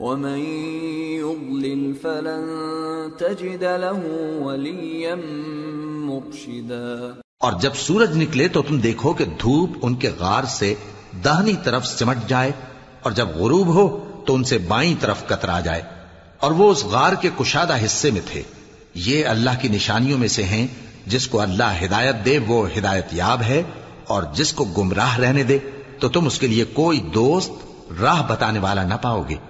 [0.00, 0.38] ومن
[1.20, 2.44] يضلل فلن
[3.18, 4.02] تجد له
[4.44, 5.14] وليا
[6.08, 10.74] مرشدا اور جب سورج نکلے تو تم دیکھو کہ دھوپ ان کے غار سے
[11.24, 12.52] دہنی طرف سمٹ جائے
[13.02, 15.82] اور جب غروب ہو تو ان سے بائیں طرف کترا جائے
[16.38, 18.42] اور وہ اس غار کے کشادہ حصے میں تھے۔
[18.94, 20.66] یہ اللہ کی نشانیوں میں سے ہیں،
[21.06, 23.62] جس کو اللہ ہدایت دے، وہ ہدایت یاب ہے۔
[24.06, 25.58] اور جس کو گمراہ رہنے دے،
[26.00, 27.52] تو تم اس کے لیے کوئی دوست،
[28.00, 29.49] راہ بتانے والا نہ پاؤ گے۔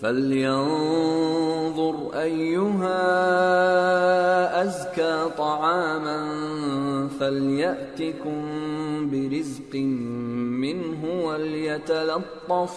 [0.00, 2.98] فلينظر أيها
[4.62, 6.18] أزكى طعاما
[7.18, 8.38] فليأتكم
[9.10, 9.74] برزق
[10.64, 12.72] منه وليتلطف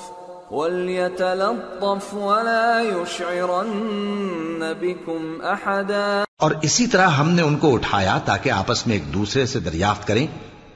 [0.51, 8.88] وليتلطف ولا يشعرن بكم أحدا اور اسی طرح ہم نے ان کو اٹھایا تاکہ آپس
[8.88, 10.28] میں ایک دوسرے سے دریافت کریں۔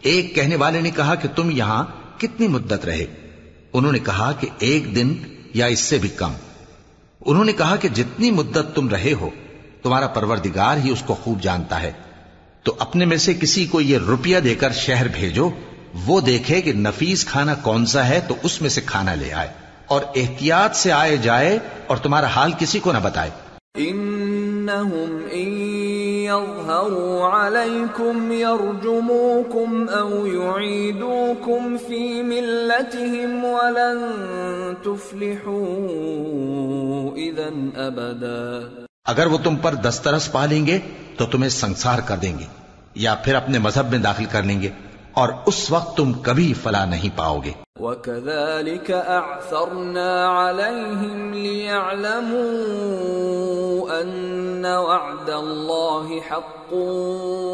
[0.02, 1.84] ایک کہنے والے نے کہا کہ تم یہاں
[2.18, 3.06] کتنی مدت رہے؟
[3.74, 5.16] انہوں نے کہا کہ ایک دن
[5.56, 6.34] یا اس سے بھی کم۔
[7.26, 9.30] انہوں نے کہا کہ جتنی مدت تم رہے ہو،
[9.84, 11.92] تمہارا پروردگار ہی اس کو خوب جانتا ہے۔
[12.64, 15.50] تو اپنے میں سے کسی کو یہ روپیہ دے کر شہر بھیجو،
[16.06, 19.48] وہ دیکھے کہ نفیس کھانا کون سا ہے، تو اس میں سے کھانا لے آئے۔
[19.86, 23.30] اور احتیاط سے آئے جائے اور تمہارا حال کسی کو نہ بتائے۔
[23.76, 25.85] انہم ان
[26.26, 34.04] يظهروا عليكم يرجموكم أو يعيدوكم في ملتهم ولن
[34.84, 35.74] تفلحوا
[37.18, 37.50] إذا
[37.88, 38.62] أبدا.
[39.06, 40.80] اگر وہ تم پر دسترس پا لیں گے
[41.18, 42.46] تو تمہیں سنسار کر دیں گے
[42.96, 44.70] یا پھر اپنے مذہب میں داخل کر لیں گے
[45.14, 52.42] اور اس وقت تم کبھی فلا نہیں پاؤ گے۔ وكذلك أعثرنا عليهم ليعلموا
[54.02, 56.74] أن وعد الله حق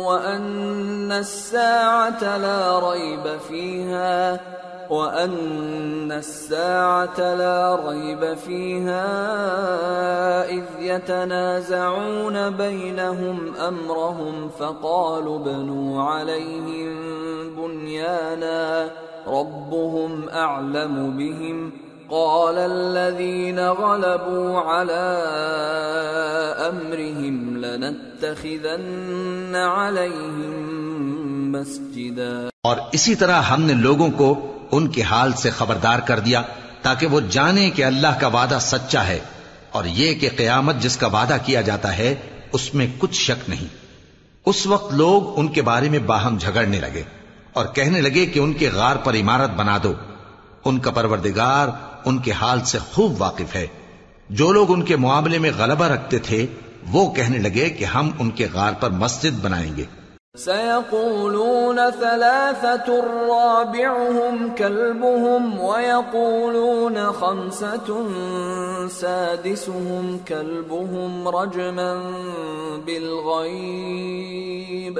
[0.07, 4.39] وأن الساعة لا ريب فيها
[4.89, 9.05] وأن الساعة لا ريب فيها
[10.49, 16.95] إذ يتنازعون بينهم أمرهم فقالوا بنوا عليهم
[17.55, 18.91] بنيانا
[19.27, 21.71] ربهم أعلم بهم
[22.09, 25.07] قال الذين غلبوا على
[26.69, 30.55] أمرهم لنتخذن عليهم
[31.51, 36.41] مسجدا اور اسی طرح ہم نے لوگوں کو ان کے حال سے خبردار کر دیا
[36.81, 39.19] تاکہ وہ جانیں کہ اللہ کا وعدہ سچا ہے
[39.71, 42.15] اور یہ کہ قیامت جس کا وعدہ کیا جاتا ہے،
[42.53, 43.67] اس میں کچھ شک نہیں۔
[44.45, 47.03] اس وقت لوگ ان کے بارے میں باہم جھگڑنے لگے۔
[47.53, 49.93] اور کہنے لگے کہ ان کے غار پر عمارت بنا دو۔
[50.65, 51.67] ان کا پروردگار
[52.05, 53.67] ان کے حال سے خوب واقف ہے۔
[54.29, 56.45] جو لوگ ان کے معاملے میں غلبہ رکھتے تھے،
[56.91, 59.83] وہ کہنے لگے کہ ہم ان کے غار پر مسجد بنائیں گے۔
[60.37, 62.93] سيقولون ثلاثة
[63.27, 67.93] رابعهم كلبهم ويقولون خمسة
[68.99, 72.11] سادسهم كلبهم رجما
[72.85, 74.99] بالغيب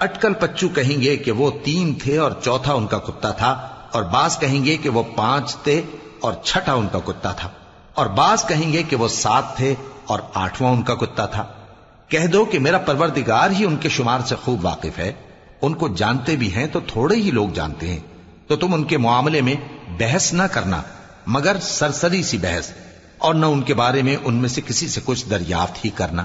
[0.00, 4.02] اٹکل پچو کہیں گے کہ وہ تین تھے اور چوتھا ان کا کتا تھا، اور
[4.02, 5.82] بعض کہیں گے کہ وہ پانچ تھے
[6.20, 7.48] اور چھٹا ان کا کتا تھا۔
[7.94, 9.74] اور بعض کہیں گے کہ وہ سات تھے
[10.06, 11.46] اور آٹھواں ان کا کتا تھا۔
[12.08, 15.12] کہہ دو کہ میرا پروردگار ہی ان کے شمار سے خوب واقف ہے۔
[15.62, 18.00] ان کو جانتے بھی ہیں تو تھوڑے ہی لوگ جانتے ہیں۔
[18.46, 19.54] تو تم ان کے معاملے میں
[19.98, 20.82] بحث نہ کرنا،
[21.26, 22.70] مگر سرسری سی بحث،
[23.18, 26.24] اور نہ ان کے بارے میں ان میں سے کسی سے کچھ دریافت ہی کرنا۔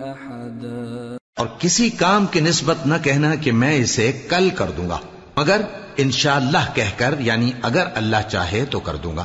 [0.00, 4.98] أحدا۔ اور کسی کام کی نسبت نہ کہنا کہ میں اسے کل کر دوں گا،
[5.36, 5.60] مگر
[5.96, 9.24] انشاءاللہ کہہ کر یعنی اگر اللہ چاہے تو کر دوں گا۔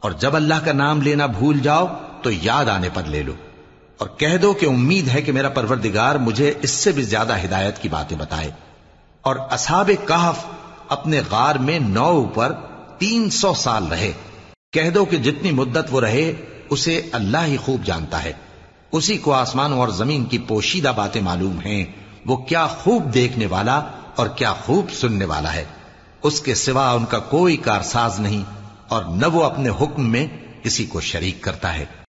[0.00, 1.86] اور جب اللہ کا نام لینا بھول جاؤ،
[2.22, 3.32] تو یاد آنے پر لے لو۔
[3.98, 7.78] اور کہہ دو کہ امید ہے کہ میرا پروردگار مجھے اس سے بھی زیادہ ہدایت
[7.78, 8.50] کی باتیں بتائے۔
[9.22, 10.46] اور اصحاب کہف
[10.88, 12.52] اپنے غار میں نو پر
[12.98, 14.12] تین سو سال رہے۔
[14.72, 16.32] کہہ دو کہ جتنی مدت وہ رہے،
[16.70, 18.32] اسے اللہ ہی خوب جانتا ہے۔
[18.92, 21.84] اسی کو آسمانوں اور زمین کی پوشیدہ باتیں معلوم ہیں۔
[22.26, 23.80] وہ کیا خوب دیکھنے والا
[24.16, 25.64] اور کیا خوب سننے والا ہے۔
[26.22, 28.42] اس کے سوا ان کا کوئی کارساز نہیں
[28.88, 30.26] اور نہ وہ اپنے حکم میں
[30.62, 32.01] کسی کو شریک کرتا ہے۔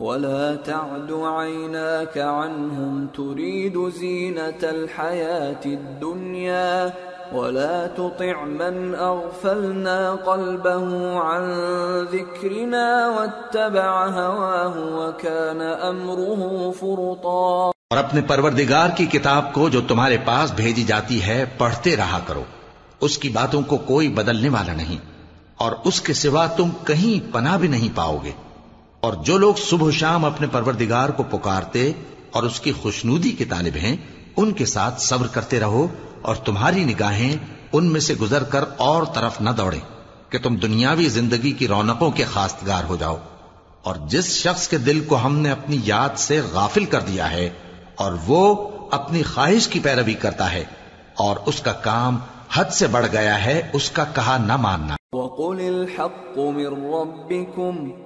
[0.00, 6.92] ولا تعد عيناك عنهم تريد زينة الحياة الدنيا
[7.32, 9.96] ولا تطع من اغفلنا
[10.26, 11.48] قلبه عن
[12.12, 20.52] ذكرنا واتبع هواه وكان امره فرطا اور اپنے پروردگار کی کتاب کو جو تمہارے پاس
[20.56, 22.42] بھیجی جاتی ہے، پڑھتے رہا کرو۔
[23.00, 25.04] اس کی باتوں کو کوئی بدلنے والا نہیں،
[25.58, 28.32] اور اس کے سوا تم کہیں پناہ بھی نہیں پاؤ گے۔
[29.06, 31.92] اور جو لوگ صبح و شام اپنے پروردگار کو پکارتے
[32.30, 33.96] اور اس کی خوشنودی کے طالب ہیں،
[34.36, 35.86] ان کے ساتھ صبر کرتے رہو
[36.22, 37.36] اور تمہاری نگاہیں
[37.72, 39.80] ان میں سے گزر کر اور طرف نہ دوڑیں
[40.30, 43.16] کہ تم دنیاوی زندگی کی رونقوں کے خاستگار ہو جاؤ۔
[43.82, 47.50] اور جس شخص کے دل کو ہم نے اپنی یاد سے غافل کر دیا ہے
[47.96, 50.64] اور وہ اپنی خواہش کی پیروی کرتا ہے
[51.16, 52.18] اور اس کا کام
[52.52, 58.05] حد سے بڑھ گیا ہے، اس کا کہا نہ ماننا۔ وقل الحق من ربكم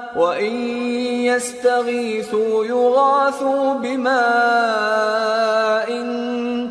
[0.15, 0.55] وإن
[1.25, 4.11] يستغيثوا يغاثوا بماء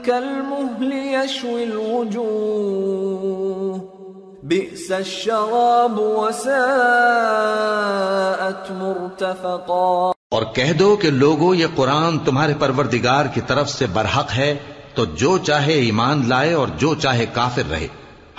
[0.04, 3.00] كالمهل يشوي الوجوه
[4.42, 6.60] بئس الشراب وساءت
[8.70, 14.58] مرتفقا اور کہہ دو کہ لوگو، یہ قرآن تمہارے پروردگار کی طرف سے برحق ہے،
[14.94, 17.86] تو جو چاہے ایمان لائے اور جو چاہے کافر رہے۔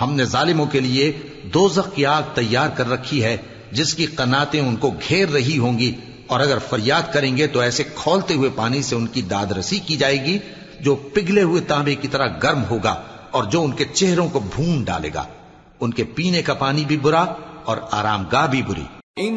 [0.00, 1.12] ہم نے ظالموں کے لیے
[1.54, 3.36] دوزخ کی آگ تیار کر رکھی ہے
[3.72, 5.92] جس کی قناتیں ان کو گھیر رہی ہوں گی،
[6.26, 9.78] اور اگر فریاد کریں گے تو ایسے کھولتے ہوئے پانی سے ان کی داد رسی
[9.78, 10.38] کی جائے گی،
[10.80, 12.94] جو پگھلے ہوئے تانبے کی طرح گرم ہوگا
[13.30, 15.24] اور جو ان کے چہروں کو بھون ڈالے گا۔
[15.80, 17.24] ان کے پینے کا پانی بھی برا
[17.64, 18.84] اور آرام گاہ بھی بری۔
[19.16, 19.36] ان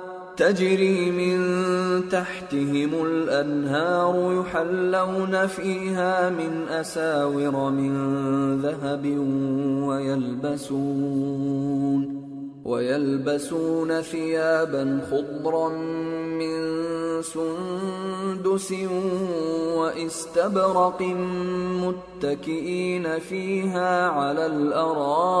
[0.37, 7.91] تجري من تحتهم الأنهار يحلون فيها من أساور من
[8.61, 9.05] ذهب
[9.87, 11.41] ويلبسون
[12.65, 15.69] ويلبسون ثيابا خضرا
[16.39, 16.81] من
[17.21, 18.73] سندس
[19.77, 21.01] واستبرق
[21.81, 25.31] متكئين فيها على الأرائك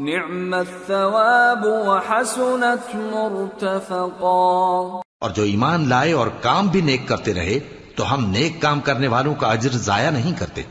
[0.00, 7.58] نعم الثواب وحسنت مرتفقا اور جو ایمان لائے اور کام بھی نیک کرتے رہے،
[7.94, 10.62] تو ہم نیک کام کرنے والوں کا اجر ضائع نہیں کرتے۔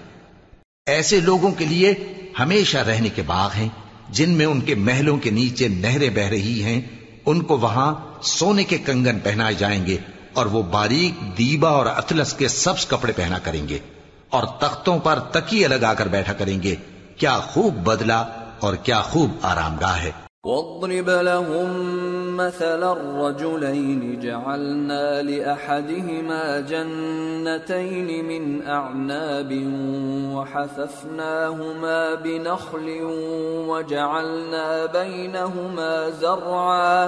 [0.86, 1.94] ایسے لوگوں کے لیے
[2.40, 3.70] ہمیشہ رہنے کے باغ ہیں،
[4.10, 6.82] جن میں ان کے محلوں کے نیچے نہریں بہ رہی ہیں۔
[7.26, 9.98] ان کو وہاں سونے کے کنگن پہنائے جائیں گے
[10.34, 13.80] اور وہ باریک دیبا اور اطلس کے سبز کپڑے پہنا کریں گے
[14.30, 16.76] اور تختوں پر تکیے لگا کر بیٹھا کریں گے۔
[17.18, 18.26] کیا خوب بدلا
[18.62, 20.12] کیا خوب آرام گاہ ہے۔
[20.44, 21.70] واضرب لهم
[22.36, 29.54] مثل الرجلين جعلنا لأحدهما جنتين من أعناب
[30.36, 32.88] وحففناهما بنخل
[33.68, 37.08] وجعلنا بينهما زرعا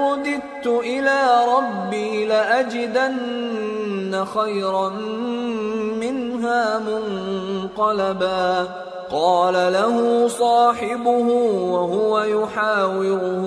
[0.61, 4.89] رددت إلى ربي لأجدن خيرا
[5.99, 8.67] منها منقلبا.
[9.11, 11.27] قال له صاحبه
[11.73, 13.43] وهو يحاوره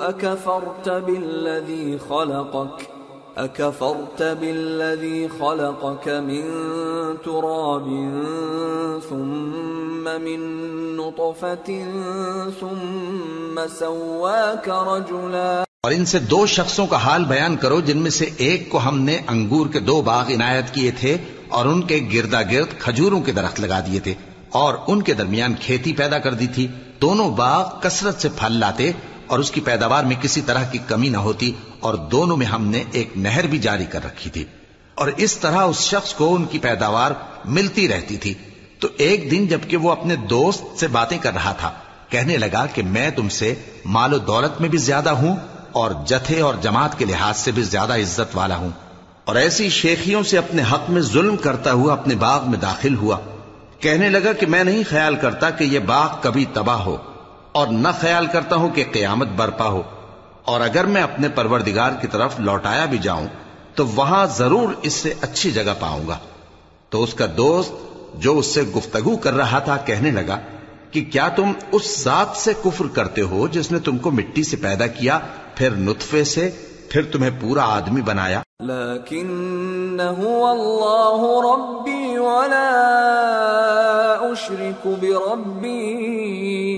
[0.00, 2.97] أكفرت بالذي خلقك؟
[3.38, 6.46] اكفرت بالذي خلقك من
[7.24, 7.86] تراب
[9.08, 10.40] ثم من
[10.96, 11.76] نطفه
[12.60, 18.28] ثم سواك رجلا اور ان سے دو شخصوں کا حال بیان کرو جن میں سے
[18.38, 21.16] ایک کو ہم نے انگور کے دو باغ عنایت کیے تھے
[21.48, 24.14] اور ان کے گردا گرد کھجوروں کے درخت لگا دیے تھے
[24.54, 26.66] اور ان کے درمیان کھیتی پیدا کر دی تھی۔
[27.00, 28.90] دونوں باغ کثرت سے پھل لاتے
[29.28, 32.66] اور اس کی پیداوار میں کسی طرح کی کمی نہ ہوتی اور دونوں میں ہم
[32.66, 34.44] نے ایک نہر بھی جاری کر رکھی تھی۔
[34.94, 37.10] اور اس طرح اس شخص کو ان کی پیداوار
[37.44, 38.34] ملتی رہتی تھی۔
[38.78, 41.72] تو ایک دن جبکہ وہ اپنے دوست سے باتیں کر رہا تھا،
[42.08, 45.36] کہنے لگا کہ میں تم سے مال و دولت میں بھی زیادہ ہوں
[45.72, 48.70] اور جتھے اور جماعت کے لحاظ سے بھی زیادہ عزت والا ہوں۔
[49.24, 53.16] اور ایسی شیخیوں سے اپنے حق میں ظلم کرتا ہوا اپنے باغ میں داخل ہوا۔
[53.80, 56.96] کہنے لگا کہ میں نہیں خیال کرتا کہ یہ باغ کبھی تباہ ہو۔
[57.58, 59.82] اور نہ خیال کرتا ہوں کہ قیامت برپا ہو۔
[60.44, 63.26] اور اگر میں اپنے پروردگار کی طرف لوٹایا بھی جاؤں،
[63.74, 66.18] تو وہاں ضرور اس سے اچھی جگہ پاؤں گا۔
[66.90, 67.72] تو اس کا دوست
[68.14, 70.38] جو اس سے گفتگو کر رہا تھا کہنے لگا
[70.90, 74.56] کہ کیا تم اس ذات سے کفر کرتے ہو جس نے تم کو مٹی سے
[74.56, 75.18] پیدا کیا،
[75.54, 76.50] پھر نطفے سے،
[76.88, 78.42] پھر تمہیں پورا آدمی بنایا؟
[81.42, 82.74] ربی ولا
[84.20, 86.77] اشرک بربی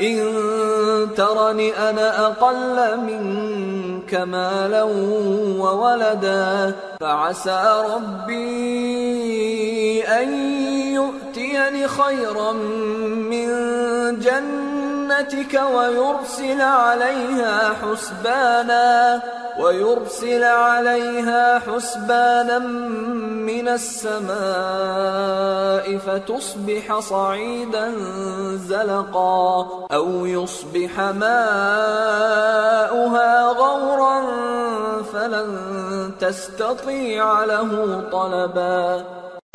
[0.00, 0.18] إن
[1.16, 4.82] ترني أنا أقل منك مالا
[5.58, 9.24] وولدا فعسى ربي
[10.02, 10.28] أن
[10.92, 12.52] يؤتيني خيرا
[13.32, 13.48] من
[15.14, 19.18] جنتك ويرسل عليها حسبانا،
[19.58, 22.58] ويرسل عليها حسبانا
[23.22, 27.94] من السماء فتصبح صعيدا
[28.54, 29.62] زلقا،
[29.94, 34.20] أو يصبح ماؤها غورا
[35.10, 35.56] فلن
[36.18, 38.96] تستطيع له طلبا۔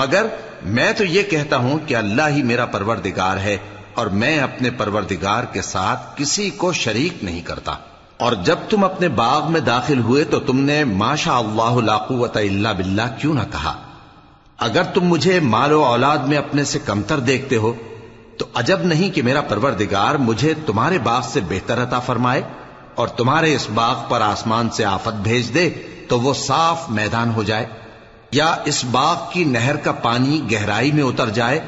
[0.02, 0.26] مگر
[0.62, 3.58] میں تو یہ کہتا ہوں کہ اللہ ہی میرا پروردگار ہے۔
[4.00, 7.76] اور میں اپنے پروردگار کے ساتھ کسی کو شریک نہیں کرتا۔
[8.18, 12.38] اور جب تم اپنے باغ میں داخل ہوئے تو تم نے ماشا اللہ لا قوت
[12.38, 13.74] الا باللہ کیوں نہ کہا؟
[14.60, 17.74] اگر تم مجھے مال و اولاد میں اپنے سے کمتر دیکھتے ہو،
[18.38, 22.42] تو عجب نہیں کہ میرا پروردگار مجھے تمہارے باغ سے بہتر عطا فرمائے
[22.96, 25.70] اور تمہارے اس باغ پر آسمان سے آفت بھیج دے
[26.08, 27.66] تو وہ صاف میدان ہو جائے،
[28.32, 31.60] یا اس باغ کی نہر کا پانی گہرائی میں اتر جائے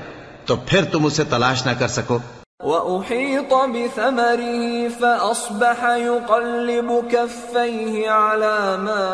[0.46, 2.18] تو پھر تم اسے تلاش نہ کر سکو
[2.64, 9.08] وَأُحِيطَ بِثَمَرِهِ فَأَصْبَحَ يُقَلِّبُ كَفَّيْهِ عَلَى مَا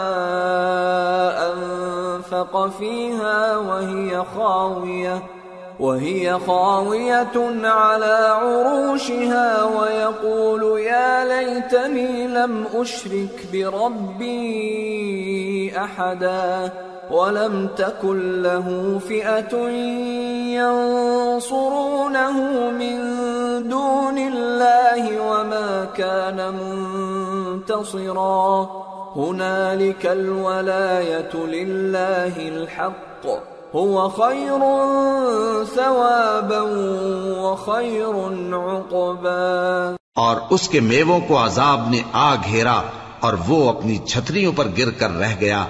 [1.47, 5.37] أَنفَقَ فِيهَا وَهِيَ خَاوِيَةٌ
[5.79, 14.37] وهي خاوية على عروشها ويقول يا ليتني لم أشرك بربي
[15.77, 16.71] أحدا.
[17.09, 19.69] ولم تكن له فئة
[20.55, 22.99] ينصرونه من
[23.69, 26.57] دون الله وما كان
[27.55, 28.65] منتصرا.
[29.17, 33.27] هنالك الولاية لله الحق.
[33.75, 34.59] هو خير
[35.75, 36.61] ثوابا
[37.37, 39.95] وخير عقبا.
[40.15, 42.81] اور اس کے میووں کو عذاب نے آ گھیرا
[43.19, 45.65] اور وہ اپنی چھتریوں پر گر کر رہ گیا۔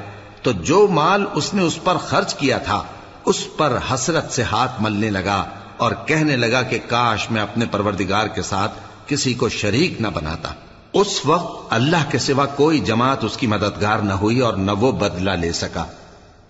[0.47, 2.83] تو جو مال اس نے اس پر خرچ کیا تھا،
[3.25, 5.45] اس پر حسرت سے ہاتھ ملنے لگا
[5.77, 8.71] اور کہنے لگا کہ کاش میں اپنے پروردگار کے ساتھ
[9.07, 10.53] کسی کو شریک نہ بناتا۔
[10.93, 14.91] اس وقت اللہ کے سوا کوئی جماعت اس کی مددگار نہ ہوئی اور نہ وہ
[14.91, 15.85] بدلہ لے سکا۔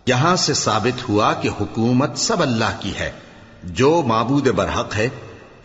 [0.05, 3.11] یہاں سے ثابت ہوا کہ حکومت سب اللہ کی ہے۔
[3.63, 5.09] جو معبود برحق ہے،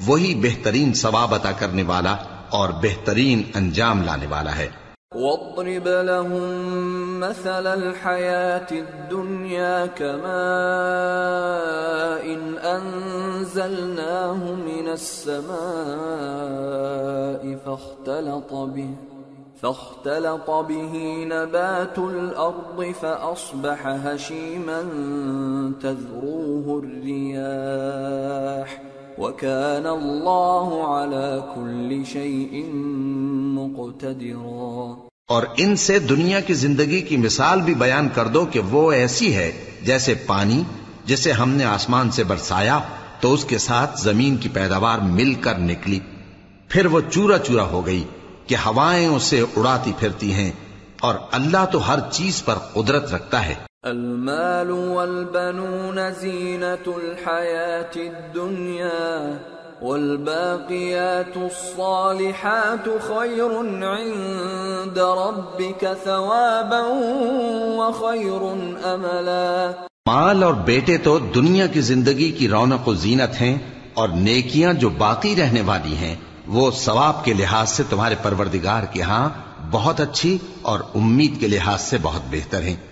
[0.07, 2.17] وہی بہترین ثواب عطا کرنے والا
[2.49, 4.82] اور بہترین انجام لانے والا ہے۔
[5.15, 10.43] واضرب لهم مثل الحياة الدنيا كما
[12.25, 15.53] إن أنزلناه من السماء
[17.67, 18.91] فاختلط به
[19.63, 24.83] فاختلط به نبات الأرض فأصبح هشيما
[25.83, 28.83] تذروه الرياح.
[29.19, 32.73] وكان الله على كل شيء
[33.61, 34.95] مقتدرا.
[35.29, 39.35] اور ان سے دنیا کی زندگی کی مثال بھی بیان کر دو کہ وہ ایسی
[39.35, 39.53] ہے
[39.83, 40.63] جیسے پانی،
[41.05, 42.79] جسے ہم نے آسمان سے برسایا،
[43.21, 46.01] تو اس کے ساتھ زمین کی پیداوار مل کر نکلی۔
[46.69, 48.05] پھر وہ چورا چورا ہو گئی
[48.47, 50.53] کہ ہوائیں اسے اڑاتی پھرتی ہیں
[51.01, 59.31] اور اللہ تو ہر چیز پر قدرت رکھتا ہے۔ المال والبنون زینت الحیات الدنیا
[59.83, 66.81] والباقيات الصالحات خير عند ربك ثوابا
[67.79, 68.45] وخير
[68.85, 69.71] املا
[70.07, 73.59] مال اور بیٹے تو دنیا کی زندگی کی رونق و زینت ہیں
[73.95, 76.15] اور نیکیاں جو باقی رہنے والی ہیں،
[76.49, 79.29] وہ ثواب کے لحاظ سے تمہارے پروردگار کے ہاں
[79.71, 82.92] بہت اچھی اور امید کے لحاظ سے بہت بہتر ہیں۔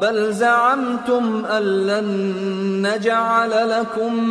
[0.00, 2.04] بل زعمتم أن لن
[2.82, 4.24] نجعل لكم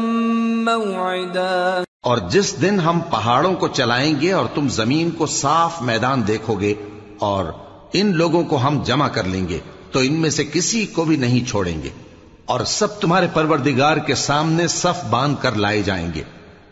[0.66, 1.84] موعدا.
[2.02, 6.56] اور جس دن ہم پہاڑوں کو چلائیں گے اور تم زمین کو صاف میدان دیکھو
[6.56, 6.74] گے
[7.20, 7.46] اور
[7.94, 9.60] ان لوگوں کو ہم جمع کر لیں گے،
[9.92, 11.90] تو ان میں سے کسی کو بھی نہیں چھوڑیں گے۔
[12.46, 16.24] اور سب تمہارے پروردگار کے سامنے صف باندھ کر لائے جائیں گے۔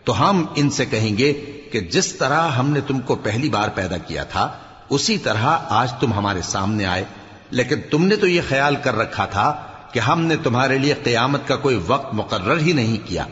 [0.04, 1.32] تو ہم ان سے کہیں گے
[1.72, 4.48] کہ جس طرح ہم نے تم کو پہلی بار پیدا کیا تھا،
[4.90, 7.04] اسی طرح آج تم ہمارے سامنے آئے۔
[7.50, 9.54] لیکن تم نے تو یہ خیال کر رکھا تھا
[9.92, 13.26] کہ ہم نے تمہارے لیے قیامت کا کوئی وقت مقرر ہی نہیں کیا۔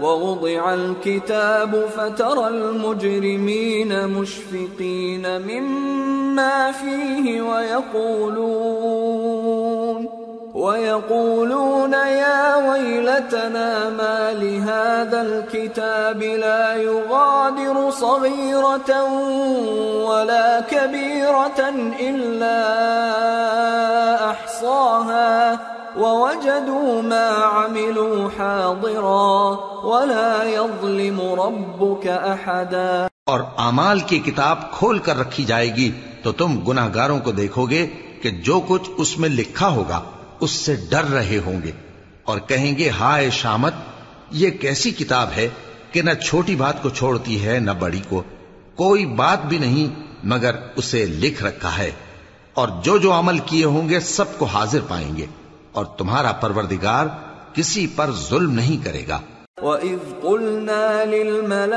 [0.00, 9.61] ووضع الكتاب فترى المجرمين مشفقين مما فيه ويقولون
[10.54, 18.90] ويقولون يا ويلتنا ما لهذا الكتاب لا يغادر صغيرة
[20.04, 21.60] ولا كبيرة
[22.00, 22.60] إلا
[24.30, 25.58] أحصاها
[25.96, 35.44] ووجدوا ما عملوا حاضرا ولا يظلم ربك أحدا اور آمال کی کتاب کھول کر رکھی
[35.44, 35.90] جائے گی
[36.22, 37.86] تو تم گناہگاروں کو دیکھو گے
[38.22, 40.00] کہ جو کچھ اس میں لکھا ہوگا
[40.42, 41.72] اس سے ڈر رہے ہوں گے
[42.24, 43.74] اور کہیں گے، ہائے شامت،
[44.30, 45.48] یہ کیسی کتاب ہے
[45.92, 48.22] کہ نہ چھوٹی بات کو چھوڑتی ہے، نہ بڑی کو۔
[48.74, 51.90] کوئی بات بھی نہیں، مگر اسے لکھ رکھا ہے۔
[52.54, 55.26] اور جو جو عمل کیے ہوں گے، سب کو حاضر پائیں گے۔
[55.72, 57.06] اور تمہارا پروردگار
[57.54, 59.20] کسی پر ظلم نہیں کرے گا۔
[59.62, 61.72] وَإِذْ قُلْنَا لِلْمَلَائِكَةِ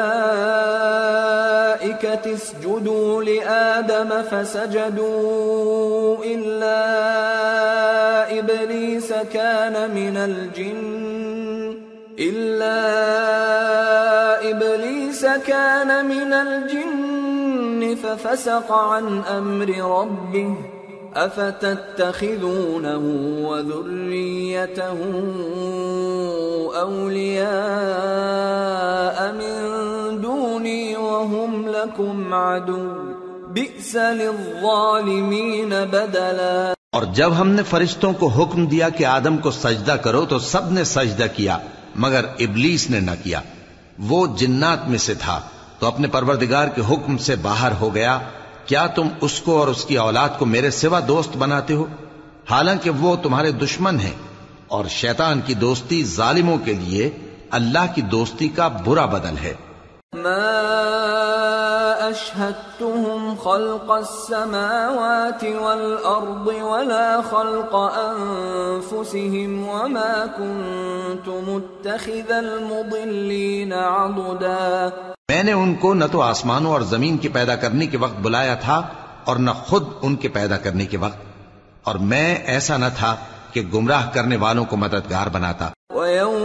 [2.34, 6.80] اسْجُدُوا لِآدَمَ فَسَجَدُوا إِلَّا
[8.40, 11.78] إِبْلِيسَ كَانَ مِنَ الْجِنِّ
[12.20, 12.80] إِلَّا
[14.52, 20.75] إِبْلِيسَ كَانَ مِنَ الْجِنِّ فَفَسَقَ عَنْ أَمْرِ رَبِّهِ
[21.16, 23.04] افتتخذونه
[23.48, 24.98] وذريته
[26.76, 27.56] اولياء
[29.34, 29.56] من
[30.22, 32.80] دوني وهم لكم عدو
[33.54, 39.96] بئس للظالمين بدلا اور جب ہم نے فرشتوں کو حکم دیا کہ آدم کو سجدہ
[40.04, 41.58] کرو تو سب نے سجدہ کیا،
[41.96, 43.42] مگر ابلیس نے نہ کیا۔
[44.00, 45.40] وہ جنات میں سے تھا
[45.80, 48.20] تو اپنے پروردگار کے حکم سے باہر ہو گیا
[48.66, 51.86] کیا تم اس کو اور اس کی اولاد کو میرے سوا دوست بناتے ہو؟
[52.50, 54.14] حالانکہ وہ تمہارے دشمن ہیں
[54.68, 57.10] اور شیطان کی دوستی ظالموں کے لیے
[57.52, 59.54] اللہ کی دوستی کا برا بدل ہے۔
[60.14, 61.55] ما
[62.08, 74.90] اشهدتهم خلق السماوات والارض ولا خلق انفسهم وما كنت متخذ المضلين عضدا
[75.32, 78.56] میں نے ان کو نہ تو آسمانوں اور زمین کی پیدا کرنے کے وقت بلایا
[78.66, 78.82] تھا
[79.24, 81.22] اور نہ خود ان کے پیدا کرنے کے وقت
[81.84, 83.16] اور میں ایسا نہ تھا
[83.54, 86.45] کہ گمراہ کرنے والوں کو مددگار بناتا۔ وَيَوْمَ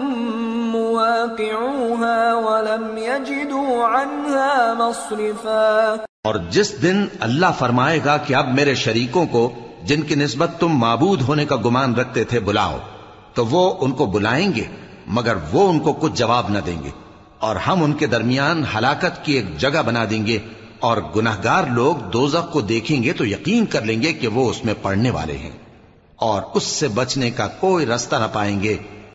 [1.01, 9.25] مواقعوها ولم يجدوا عنها مصرفا۔ اور جس دن اللہ فرمائے گا کہ اب میرے شریکوں
[9.25, 9.53] کو،
[9.83, 12.77] جن کی نسبت تم معبود ہونے کا گمان رکھتے تھے، بلاؤ،
[13.33, 14.63] تو وہ ان کو بلائیں گے،
[15.07, 16.89] مگر وہ ان کو کچھ جواب نہ دیں گے۔
[17.39, 20.39] اور ہم ان کے درمیان ہلاکت کی ایک جگہ بنا دیں گے۔
[20.79, 24.65] اور گناہگار لوگ دوزخ کو دیکھیں گے تو یقین کر لیں گے کہ وہ اس
[24.65, 25.51] میں پڑھنے والے ہیں۔
[26.15, 28.77] اور اس سے بچنے کا کوئی رستہ نہ پائیں گے۔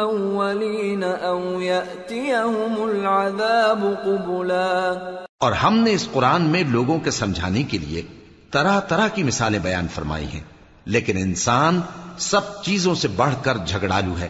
[0.00, 4.92] سنة الأولين أو يأتيهم العذاب قبلا.
[5.38, 8.02] اور ہم نے اس قرآن میں لوگوں کے سمجھانے کے لیے
[8.50, 10.40] طرح طرح کی مثالیں بیان فرمائی ہیں،
[10.84, 11.80] لیکن انسان
[12.18, 14.28] سب چیزوں سے بڑھ کر جھگڑالو ہے۔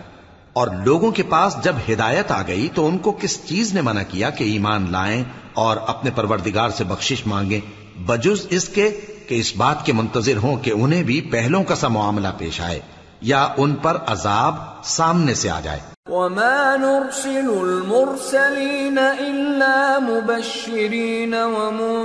[0.52, 4.02] اور لوگوں کے پاس جب ہدایت آ گئی تو ان کو کس چیز نے منع
[4.08, 5.24] کیا کہ ایمان لائیں
[5.54, 7.60] اور اپنے پروردگار سے بخشش مانگیں؟
[8.00, 11.88] بجز اس کے کہ اس بات کے منتظر ہوں کہ انہیں بھی پہلوں کا سا
[11.88, 12.80] معاملہ پیش آئے۔
[13.20, 22.00] یا ان پر عذاب سامنے سے آ جائے۔ وما نرسل المرسلين إلا مبشرين ومنذرين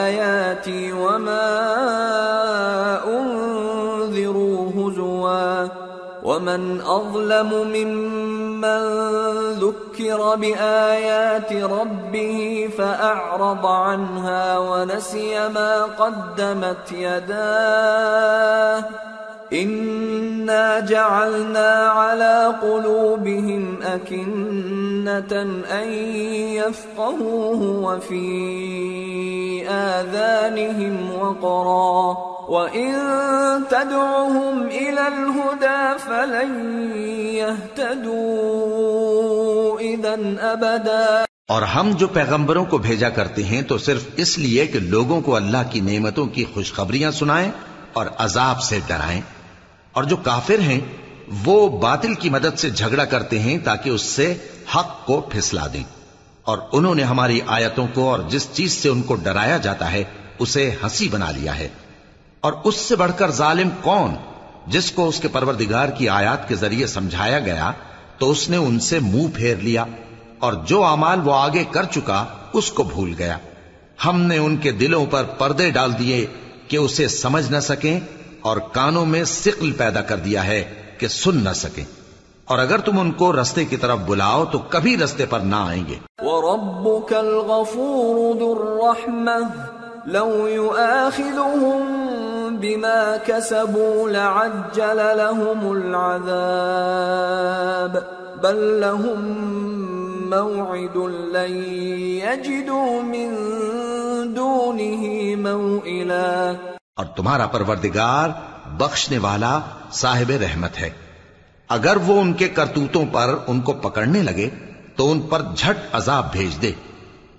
[0.03, 1.49] آياتي وما
[3.07, 5.65] أنذروا هزوا
[6.25, 8.81] ومن أظلم ممن
[9.53, 18.83] ذكر بآيات ربه فأعرض عنها ونسي ما قدمت يداه
[19.53, 25.41] إنا جعلنا على قلوبهم أكنة
[25.81, 25.89] أن
[26.53, 28.25] يفقهوه وفي
[29.69, 32.17] آذانهم وقرا
[32.49, 32.93] وإن
[33.69, 36.51] تدعهم إلى الهدى فلن
[38.15, 40.15] يهتدوا إذا
[40.53, 45.21] أبدا اور ہم جو پیغمبروں کو بھیجا کرتے ہیں تو صرف اس لیے کہ لوگوں
[45.21, 47.51] کو اللہ کی نعمتوں کی خوشخبریاں سنائیں
[47.93, 49.21] اور عذاب سے ڈرائیں۔
[49.95, 50.79] اور جو کافر ہیں،
[51.45, 54.33] وہ باطل کی مدد سے جھگڑا کرتے ہیں تاکہ اس سے
[54.75, 55.83] حق کو پھسلا دیں۔
[56.43, 60.03] اور انہوں نے ہماری آیتوں کو اور جس چیز سے ان کو ڈرایا جاتا ہے،
[60.39, 61.67] اسے ہنسی بنا لیا ہے۔
[62.41, 64.15] اور اس سے بڑھ کر ظالم کون؟
[64.67, 67.71] جس کو اس کے پروردگار کی آیات کے ذریعے سمجھایا گیا،
[68.17, 69.85] تو اس نے ان سے منہ پھیر لیا
[70.39, 73.37] اور جو اعمال وہ آگے کر چکا، اس کو بھول گیا۔
[74.05, 76.25] ہم نے ان کے دلوں پر پردے ڈال دیے
[76.67, 77.99] کہ اسے سمجھ نہ سکیں
[78.45, 80.63] اور کانوں میں سقل پیدا کر دیا ہے
[80.97, 81.83] کہ سن نہ سکیں۔
[82.45, 85.83] اور اگر تم ان کو رستے کی طرف بلاؤ تو کبھی رستے پر نہ آئیں
[85.87, 89.49] گے۔ وربك الغفور ذو الرحمة
[90.05, 92.05] لو يؤاخذهم
[92.55, 97.97] بما كسبوا لعجل لهم العذاب
[98.43, 99.19] بل لهم
[100.29, 100.97] موعد
[101.35, 101.63] لن
[102.23, 103.35] يجدوا من
[104.35, 106.53] دونه موئلا
[106.95, 108.29] اور تمہارا پروردگار
[108.69, 109.59] بخشنے والا
[109.91, 110.89] صاحب رحمت ہے۔
[111.67, 114.49] اگر وہ ان کے کرتوتوں پر ان کو پکڑنے لگے،
[114.95, 116.71] تو ان پر جھٹ عذاب بھیج دے۔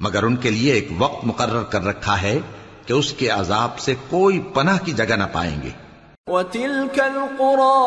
[0.00, 2.38] مگر ان کے لیے ایک وقت مقرر کر رکھا ہے
[2.86, 5.70] کہ اس کے عذاب سے کوئی پناہ کی جگہ نہ پائیں گے۔
[6.30, 7.82] وتلك القرى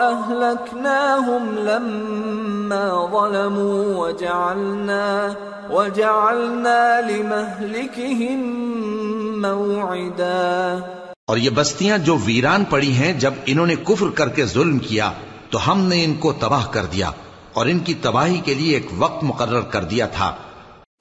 [0.00, 5.34] أهلكناهم لما ظلموا وجعلنا
[5.70, 8.42] وجعلنا لمهلكهم
[9.40, 10.78] موعدا.
[11.26, 15.12] اور یہ بستیاں جو ویران پڑی ہیں، جب انہوں نے کفر کر کے ظلم کیا،
[15.50, 17.10] تو ہم نے ان کو تباہ کر دیا
[17.52, 20.34] اور ان کی تباہی کے لیے ایک وقت مقرر کر دیا تھا۔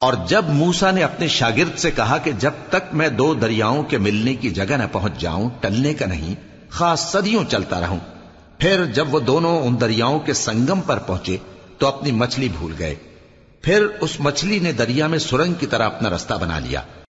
[0.00, 3.98] اور جب موسا نے اپنے شاگرد سے کہا کہ جب تک میں دو دریاؤں کے
[3.98, 6.34] ملنے کی جگہ نہ پہنچ جاؤں، ٹلنے کا نہیں،
[6.70, 7.98] خاص صدیوں چلتا رہوں۔
[8.58, 11.36] پھر جب وہ دونوں ان دریاؤں کے سنگم پر پہنچے
[11.78, 12.94] تو اپنی مچھلی بھول گئے۔
[13.62, 16.80] پھر اس مچھلی نے دریا میں سرنگ کی طرح اپنا رستہ بنا لیا۔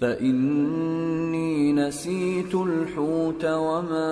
[0.00, 4.08] فإني نسيت الحوت وما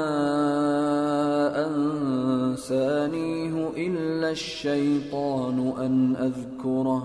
[1.66, 7.02] أنسانيه إلا الشيطان أن أذكره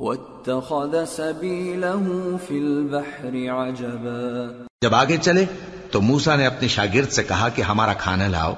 [0.00, 5.44] واتخذ سبيله في البحر عجبا جب آگے چلے
[5.90, 8.54] تو موسا نے اپنے شاگرد سے کہا کہ ہمارا کھانا لاؤ۔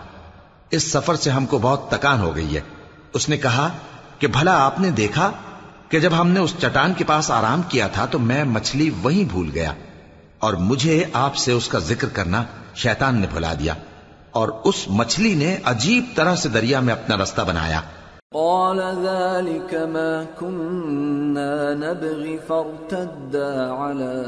[0.71, 2.61] اس سفر سے ہم کو بہت تکان ہو گئی ہے۔
[3.15, 3.69] اس نے کہا
[4.19, 5.31] کہ بھلا آپ نے دیکھا
[5.93, 9.25] کہ جب ہم نے اس چٹان کے پاس آرام کیا تھا تو میں مچھلی وہیں
[9.25, 9.73] بھول گیا
[10.39, 12.45] اور مجھے آپ سے اس کا ذکر کرنا
[12.75, 13.75] شیطان نے بھلا دیا
[14.31, 17.81] اور اس مچھلی نے عجیب طرح سے دریا میں اپنا رستہ بنایا۔
[18.35, 24.23] قال ذلك ما كنا نبغي فارتدا على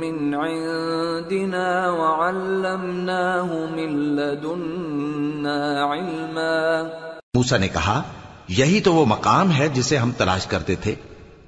[0.00, 6.82] من عندنا وعلمناه من لدنا علما۔
[7.34, 8.02] موسا نے کہا،
[8.48, 10.94] یہی تو وہ مقام ہے جسے ہم تلاش کرتے تھے۔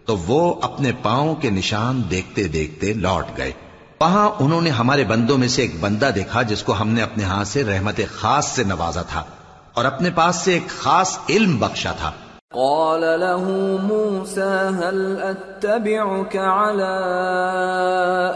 [0.05, 3.53] تو وہ اپنے پاؤں کے نشان دیکھتے دیکھتے لوٹ گئے۔
[4.01, 7.25] وہاں انہوں نے ہمارے بندوں میں سے ایک بندہ دیکھا جس کو ہم نے اپنے
[7.25, 9.25] ہاتھ سے رحمت خاص سے نوازا تھا۔
[9.77, 12.11] اور اپنے پاس سے ایک خاص علم بخشا تھا
[12.53, 13.45] قال له
[13.83, 16.97] موسى هل أتبعك على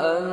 [0.00, 0.26] أن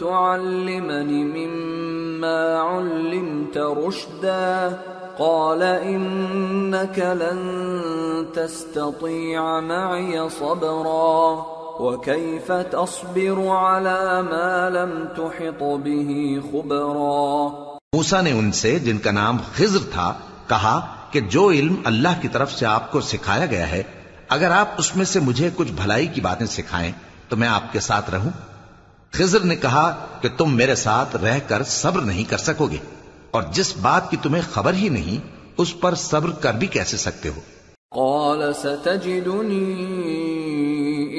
[0.00, 4.78] تعلمني مما علمت رشدا؟
[5.18, 11.44] قال إنك لن تستطيع معي صبرا.
[11.80, 19.36] وكيف تصبر على ما لم تحط به خبرا؟ موسا نے ان سے جن کا نام
[19.54, 20.12] خضر تھا
[20.48, 20.78] کہا
[21.10, 23.82] کہ جو علم اللہ کی طرف سے آپ کو سکھایا گیا ہے،
[24.28, 26.92] اگر آپ اس میں سے مجھے کچھ بھلائی کی باتیں سکھائیں
[27.28, 28.30] تو میں آپ کے ساتھ رہوں۔
[29.12, 29.86] خضر نے کہا
[30.20, 32.78] کہ تم میرے ساتھ رہ کر صبر نہیں کر سکو گے،
[33.30, 35.26] اور جس بات کی تمہیں خبر ہی نہیں،
[35.58, 37.40] اس پر صبر کر بھی کیسے سکتے ہو؟
[37.92, 39.64] قال ستجدنی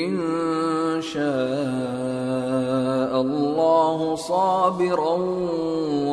[0.04, 0.18] ان
[3.22, 5.16] الله صابرا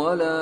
[0.05, 0.41] ولا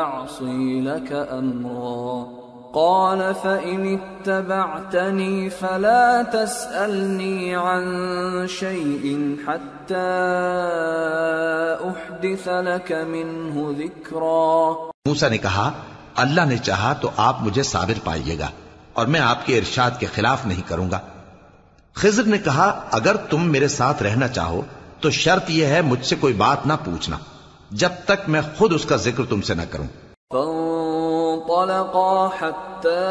[0.00, 2.26] أعصي لك أمرا
[2.74, 10.10] قال فإن اتبعتني فلا تسألني عن شيء حتى
[11.88, 14.72] أحدث لك منه ذكرا
[15.06, 15.70] موسى نے کہا،
[16.16, 18.48] اللہ نے چاہا تو آپ مجھے صابر پائیے گا
[18.92, 20.98] اور میں آپ کے ارشاد کے خلاف نہیں کروں گا۔
[21.94, 24.60] خضر نے کہا، اگر تم میرے ساتھ رہنا چاہو
[25.02, 27.16] تو شرط یہ ہے مجھ سے کوئی بات نہ پوچھنا
[27.70, 29.86] جب تک میں خود اس کا ذکر تم سے نہ کروں
[30.30, 33.06] فانطلقا حتى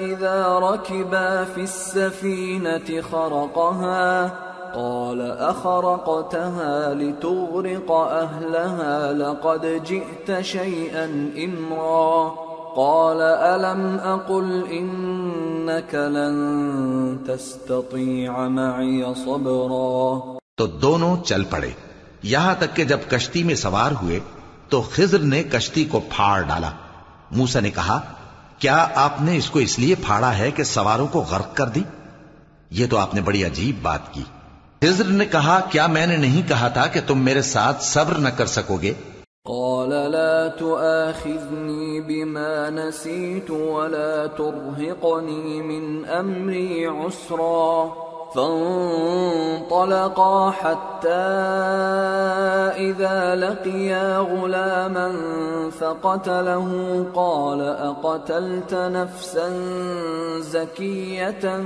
[0.00, 4.30] إذا ركبا في السفينة خرقها
[4.74, 12.34] قال أخرقتها لتغرق أهلها لقد جئت شيئا إمرا.
[12.76, 16.36] قال ألم أقل إنك لن
[17.26, 20.43] تستطيع معي صبرا.
[20.56, 21.70] تو دونوں چل پڑے۔
[22.22, 24.20] یہاں تک کہ جب کشتی میں سوار ہوئے
[24.68, 26.70] تو خضر نے کشتی کو پھاڑ ڈالا۔
[27.30, 28.00] موسا نے کہا،
[28.58, 31.82] کیا آپ نے اس کو اس لیے پھاڑا ہے کہ سواروں کو غرق کر دی؟
[32.70, 34.22] یہ تو آپ نے بڑی عجیب بات کی۔
[34.82, 38.28] خضر نے کہا، کیا میں نے نہیں کہا تھا کہ تم میرے ساتھ صبر نہ
[38.28, 38.92] کر سکو گے؟
[39.44, 47.84] قال، لا تؤاخذني بما نسيت ولا ترهقني من امري عسرا.
[48.34, 49.90] فانطلقا
[50.50, 51.08] حتى
[52.76, 55.12] إذا لقيا غلاما
[55.80, 56.68] فقتله
[57.14, 59.50] قال أقتلت نفسا
[60.38, 61.64] زكية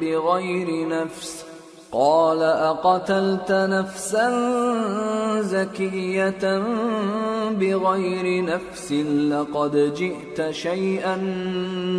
[0.00, 1.44] بغير نفس؟
[1.92, 4.30] قال أقتلت نفسا
[5.40, 6.62] زكية
[7.50, 8.92] بغير نفس
[9.30, 11.16] لقد جئت شيئا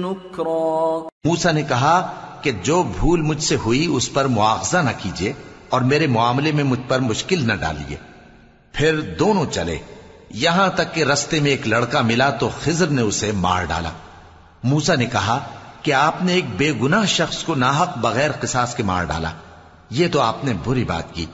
[0.03, 1.07] نكرا.
[1.27, 5.33] موسى نے کہا کہ جو بھول مجھ سے ہوئی اس پر معاوضہ نہ کیجیے
[5.69, 7.97] اور میرے معاملے میں مجھ پر مشکل نہ ڈالیے۔
[8.73, 9.77] پھر دونوں چلے۔
[10.29, 13.89] یہاں تک کہ رستے میں ایک لڑکا ملا تو خضر نے اسے مار ڈالا۔
[14.63, 15.39] موسا نے کہا
[15.81, 19.29] کہ آپ نے ایک بے گناہ شخص کو ناحق بغیر قصاص کے مار ڈالا۔
[19.89, 21.25] یہ تو آپ نے بری بات کی۔